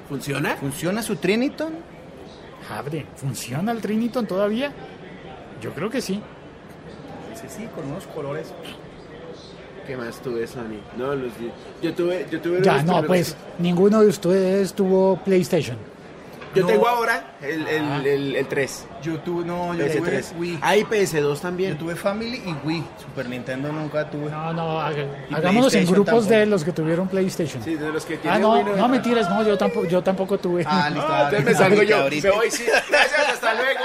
¿Funciona? 0.09 0.57
¿Funciona 0.57 1.03
su 1.03 1.17
Triniton? 1.17 1.73
Javde, 2.69 3.07
¿funciona 3.17 3.73
el 3.73 3.81
Triniton 3.81 4.27
todavía? 4.27 4.73
Yo 5.63 5.73
creo 5.73 5.89
que 5.91 6.01
sí. 6.01 6.21
Sí, 7.35 7.47
sí, 7.49 7.69
con 7.75 7.91
unos 7.91 8.07
colores. 8.09 8.53
¿Qué 9.87 9.97
más 9.97 10.21
tuve, 10.21 10.47
Sony? 10.47 10.79
No, 10.97 11.15
los 11.15 11.37
di- 11.39 11.51
Yo 11.83 11.93
tuve, 11.95 12.27
yo 12.31 12.41
tuve 12.41 12.63
Ya, 12.63 12.83
no, 12.85 13.03
pues 13.05 13.37
ninguno 13.59 14.01
de 14.01 14.09
ustedes 14.09 14.75
tuvo 14.75 15.17
PlayStation. 15.25 15.77
Yo 16.55 16.63
No. 16.63 16.67
tengo 16.69 16.87
ahora 16.89 17.35
el, 17.41 17.67
el, 17.67 17.85
Ah. 17.85 18.03
el, 18.05 18.37
el 18.37 18.47
3. 18.47 18.87
Yo 19.03 19.19
tuve, 19.21 19.45
no, 19.45 19.75
yo 19.75 19.87
tuve 19.87 20.21
PS3. 20.23 20.35
Wii. 20.39 20.59
Hay 20.61 20.85
PS2 20.85 21.21
Yo 21.37 21.41
también. 21.41 21.79
tuve 21.79 21.97
Family 21.97 22.43
y 22.45 22.67
Wii. 22.67 22.85
Super 23.01 23.29
Nintendo 23.29 23.73
nunca 23.73 24.09
tuve. 24.11 24.31
No, 24.31 24.53
no, 24.53 24.81
haga- 24.81 25.07
Y 25.31 25.35
hagámonos 25.35 25.75
en 25.75 25.87
grupos 25.87 26.29
de 26.29 26.45
los 26.47 26.63
que 26.65 26.73
tuvieron 26.73 27.09
PlayStation. 27.09 27.63
Sí, 27.63 27.75
de 27.77 27.91
los 27.91 28.05
que 28.05 28.15
ah, 28.17 28.19
tienen 28.23 28.43
no, 28.43 28.53
Wii, 28.53 28.65
no 28.77 28.89
mentiras, 28.89 29.29
no, 29.31 29.43
yo 29.47 29.57
tampoco, 29.57 29.87
yo 29.87 30.03
tampoco 30.03 30.39
tuve. 30.39 30.65
Ah, 30.67 30.91
listo. 30.91 31.07
Ah, 31.09 31.23
entonces 31.31 31.45
me 31.45 31.51
Ah, 31.53 31.55
salgo 31.55 31.83
yo. 31.83 31.97
ahorita. 32.03 32.29
Me 32.29 32.35
voy, 32.35 32.51
sí. 32.51 32.65
Gracias, 32.91 33.29
hasta 33.33 33.55
luego. 33.55 33.81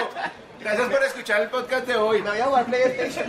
Gracias 0.59 0.89
por 0.89 1.03
escuchar 1.03 1.41
el 1.43 1.49
podcast 1.49 1.87
de 1.87 1.95
hoy. 1.95 2.21
Me 2.21 2.29
voy 2.31 2.39
a 2.39 2.45
jugar 2.45 2.65
PlayStation. 2.65 3.25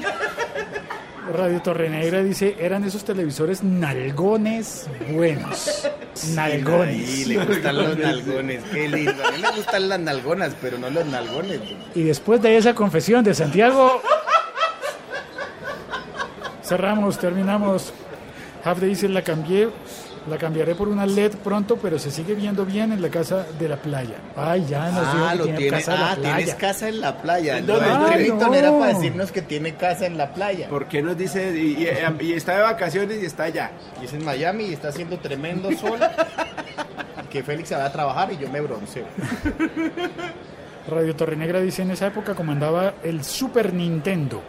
Radio 1.32 1.60
Torrenegra 1.60 2.22
dice, 2.22 2.56
eran 2.58 2.84
esos 2.84 3.04
televisores 3.04 3.62
nalgones 3.62 4.86
buenos. 5.10 5.86
Sí, 6.14 6.32
nalgones. 6.34 7.26
le 7.26 7.44
gustan 7.44 7.76
los 7.76 7.98
nalgones. 7.98 8.62
Qué 8.72 8.88
lindo. 8.88 9.12
A 9.26 9.30
mí 9.32 9.42
me 9.42 9.50
gustan 9.56 9.88
las 9.88 10.00
nalgonas, 10.00 10.54
pero 10.60 10.78
no 10.78 10.88
los 10.88 11.04
nalgones. 11.06 11.60
Y 11.94 12.02
después 12.02 12.40
de 12.40 12.56
esa 12.56 12.74
confesión 12.74 13.22
de 13.24 13.34
Santiago, 13.34 14.00
cerramos, 16.64 17.18
terminamos. 17.18 17.92
Half 18.64 18.80
dice, 18.80 19.08
la 19.08 19.22
cambié, 19.22 19.68
la 20.28 20.38
cambiaré 20.38 20.74
por 20.74 20.88
una 20.88 21.04
LED 21.06 21.32
pronto, 21.42 21.76
pero 21.80 21.98
se 21.98 22.10
sigue 22.10 22.34
viendo 22.34 22.64
bien 22.64 22.92
en 22.92 23.02
la 23.02 23.08
casa 23.08 23.46
de 23.58 23.68
la 23.68 23.76
playa. 23.76 24.16
Ay, 24.36 24.64
ya 24.68 24.90
nos 24.90 25.12
dijo 25.12 25.24
Ah, 25.26 25.32
que 25.32 25.38
lo 25.38 25.44
tiene 25.46 25.68
casa 25.70 25.92
de 25.92 25.98
la 25.98 26.10
Ah, 26.12 26.14
tienes 26.16 26.34
playa. 26.44 26.56
casa 26.56 26.88
en 26.88 27.00
la 27.00 27.16
playa. 27.22 27.54
Del 27.60 27.70
Ay, 27.82 28.12
Triniton 28.14 28.38
no. 28.50 28.54
era 28.54 28.70
para 28.78 28.94
decirnos 28.94 29.32
que 29.32 29.42
tiene 29.42 29.74
casa 29.74 30.06
en 30.06 30.16
la 30.18 30.32
playa. 30.34 30.68
¿Por 30.68 30.86
qué 30.86 31.02
nos 31.02 31.16
dice? 31.16 31.50
Y, 31.58 31.82
y- 31.82 32.26
y 32.26 32.32
está 32.34 32.56
de 32.56 32.62
vacaciones 32.62 33.22
y 33.22 33.26
está 33.26 33.44
allá. 33.44 33.70
Y 34.00 34.04
es 34.04 34.12
en 34.12 34.24
Miami 34.24 34.64
y 34.66 34.72
está 34.74 34.88
haciendo 34.88 35.18
tremendo 35.18 35.70
sol. 35.72 35.98
que 37.30 37.42
Félix 37.42 37.68
se 37.70 37.76
va 37.76 37.84
a 37.86 37.92
trabajar 37.92 38.32
y 38.32 38.38
yo 38.38 38.48
me 38.48 38.60
bronceo. 38.60 39.04
Radio 40.88 41.14
Torrenegra 41.14 41.60
dice, 41.60 41.82
en 41.82 41.90
esa 41.90 42.06
época 42.06 42.34
comandaba 42.34 42.94
el 43.02 43.22
Super 43.22 43.74
Nintendo. 43.74 44.40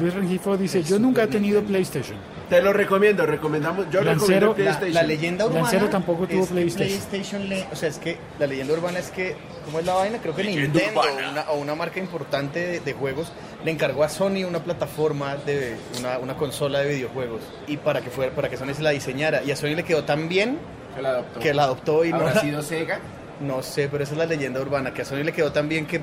Luis 0.00 0.14
Rengifo 0.14 0.56
dice, 0.56 0.82
yo 0.82 0.98
nunca 0.98 1.24
he 1.24 1.26
tenido 1.26 1.62
PlayStation. 1.62 2.16
Te 2.56 2.62
lo 2.62 2.72
recomiendo, 2.72 3.24
recomendamos. 3.24 3.86
Yo 3.90 4.02
Lancero- 4.02 4.12
recomiendo 4.14 4.46
La, 4.48 4.54
PlayStation. 4.54 4.94
la 4.94 5.02
leyenda 5.02 5.46
urbana. 5.46 5.62
Lancero 5.62 5.88
tampoco 5.88 6.26
tuvo 6.26 6.46
PlayStation. 6.46 6.88
PlayStation 7.08 7.48
le- 7.48 7.66
o 7.72 7.76
sea, 7.76 7.88
es 7.88 7.98
que 7.98 8.18
la 8.38 8.46
leyenda 8.46 8.74
urbana 8.74 8.98
es 8.98 9.10
que, 9.10 9.34
¿cómo 9.64 9.78
es 9.78 9.86
la 9.86 9.94
vaina? 9.94 10.18
Creo 10.18 10.34
que 10.36 10.44
Nintendo 10.44 11.00
o 11.00 11.30
una, 11.30 11.42
o 11.50 11.58
una 11.58 11.74
marca 11.74 11.98
importante 11.98 12.60
de, 12.60 12.80
de 12.80 12.92
juegos 12.92 13.32
le 13.64 13.70
encargó 13.70 14.04
a 14.04 14.08
Sony 14.08 14.44
una 14.46 14.58
plataforma 14.62 15.36
de 15.36 15.76
una, 15.98 16.18
una 16.18 16.34
consola 16.36 16.80
de 16.80 16.94
videojuegos 16.94 17.40
y 17.66 17.78
para 17.78 18.00
que 18.02 18.10
fuera, 18.10 18.34
para 18.34 18.48
que 18.50 18.56
Sony 18.56 18.74
se 18.74 18.82
la 18.82 18.90
diseñara 18.90 19.42
y 19.42 19.50
a 19.50 19.56
Sony 19.56 19.74
le 19.74 19.82
quedó 19.84 20.04
tan 20.04 20.28
bien 20.28 20.58
Que 20.94 21.00
la 21.02 21.08
adoptó. 21.10 21.40
que 21.40 21.54
la 21.54 21.62
adoptó 21.64 22.04
y 22.04 22.10
no, 22.10 22.16
¿Habrá 22.16 22.34
la- 22.34 22.40
sido 22.42 22.62
Sega? 22.62 23.00
no 23.40 23.62
sé, 23.62 23.88
pero 23.90 24.04
esa 24.04 24.12
es 24.12 24.18
la 24.18 24.26
leyenda 24.26 24.60
urbana 24.60 24.92
que 24.92 25.02
a 25.02 25.04
Sony 25.04 25.24
le 25.24 25.32
quedó 25.32 25.50
tan 25.52 25.68
bien 25.68 25.86
que 25.86 26.00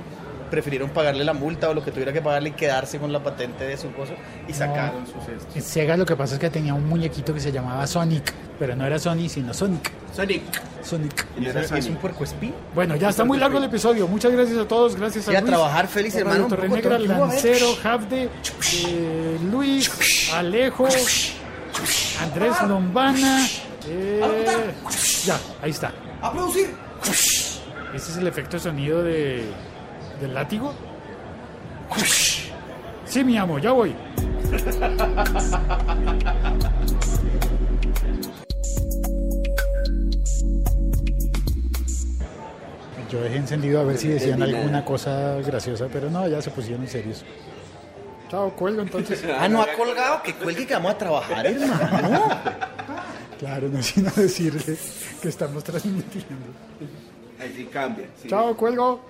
prefirieron 0.49 0.89
pagarle 0.89 1.23
la 1.23 1.33
multa 1.33 1.69
o 1.69 1.73
lo 1.73 1.83
que 1.83 1.91
tuviera 1.91 2.11
que 2.13 2.21
pagarle 2.21 2.49
y 2.49 2.51
quedarse 2.53 2.97
con 2.99 3.11
la 3.13 3.21
patente 3.23 3.65
de 3.65 3.77
su 3.77 3.91
cosa 3.93 4.13
y 4.47 4.53
sacaron 4.53 5.05
sus 5.05 5.27
estos. 5.27 5.55
En 5.55 5.61
Sega 5.61 5.95
lo 5.97 6.05
que 6.05 6.15
pasa 6.15 6.35
es 6.35 6.39
que 6.39 6.49
tenía 6.49 6.73
un 6.73 6.87
muñequito 6.87 7.33
que 7.33 7.39
se 7.39 7.51
llamaba 7.51 7.85
Sonic, 7.87 8.33
pero 8.57 8.75
no 8.75 8.85
era 8.85 8.97
Sony, 8.99 9.29
sino 9.29 9.53
Sonic. 9.53 9.91
Sonic. 10.15 10.41
Sonic. 10.83 11.25
Y 11.37 11.43
¿Y 11.43 11.47
era 11.47 11.61
¿Es 11.61 11.85
un 11.87 11.95
puercoespín? 11.97 12.53
Bueno, 12.73 12.95
ya 12.95 13.09
está 13.09 13.23
muy 13.25 13.37
largo 13.37 13.57
el 13.57 13.65
episodio. 13.65 14.07
Muchas 14.07 14.31
gracias 14.31 14.57
a 14.57 14.67
todos. 14.67 14.95
Gracias 14.95 15.27
a 15.27 15.33
Y 15.33 15.35
a 15.35 15.41
Luis. 15.41 15.51
trabajar, 15.51 15.87
Félix, 15.87 16.15
a 16.15 16.19
hermano, 16.19 16.47
Torrenegra. 16.47 16.97
Lancero, 16.99 17.75
Javde, 17.81 18.29
eh, 18.87 19.37
Luis, 19.51 20.31
Alejo, 20.33 20.87
Andrés 22.21 22.53
Lombana. 22.67 23.45
eh, 23.87 24.73
ya, 25.25 25.37
ahí 25.61 25.71
está. 25.71 25.91
¡A 26.21 26.31
producir! 26.31 26.69
Este 27.93 28.11
es 28.11 28.17
el 28.17 28.27
efecto 28.27 28.57
de 28.57 28.63
sonido 28.63 29.03
de, 29.03 29.45
del 30.19 30.33
látigo. 30.33 30.73
Sí, 33.05 33.23
mi 33.23 33.37
amo, 33.37 33.57
ya 33.59 33.71
voy. 33.71 33.95
Yo 43.11 43.21
dejé 43.21 43.37
encendido 43.37 43.79
a 43.79 43.83
ver 43.83 43.97
si 43.97 44.09
decían 44.09 44.41
alguna 44.43 44.85
cosa 44.85 45.35
graciosa, 45.41 45.87
pero 45.91 46.09
no, 46.11 46.27
ya 46.27 46.41
se 46.41 46.51
pusieron 46.51 46.87
serios. 46.87 47.23
Chao, 48.29 48.51
cuelgo 48.51 48.83
entonces. 48.83 49.23
Ah, 49.39 49.47
no 49.47 49.61
ha 49.61 49.73
colgado, 49.73 50.21
que 50.21 50.35
cuelgue 50.35 50.67
que 50.67 50.73
vamos 50.73 50.91
a 50.91 50.97
trabajar, 50.97 51.47
hermano. 51.47 52.29
Claro, 53.39 53.69
no 53.69 53.81
sino 53.81 54.11
decirle 54.11 54.77
que 55.21 55.29
estamos 55.29 55.63
transmitiendo. 55.63 56.35
Ahí 57.39 57.53
sí 57.55 57.65
cambia. 57.65 58.05
sí. 58.21 58.27
Chao, 58.27 58.55
cuelgo. 58.55 59.01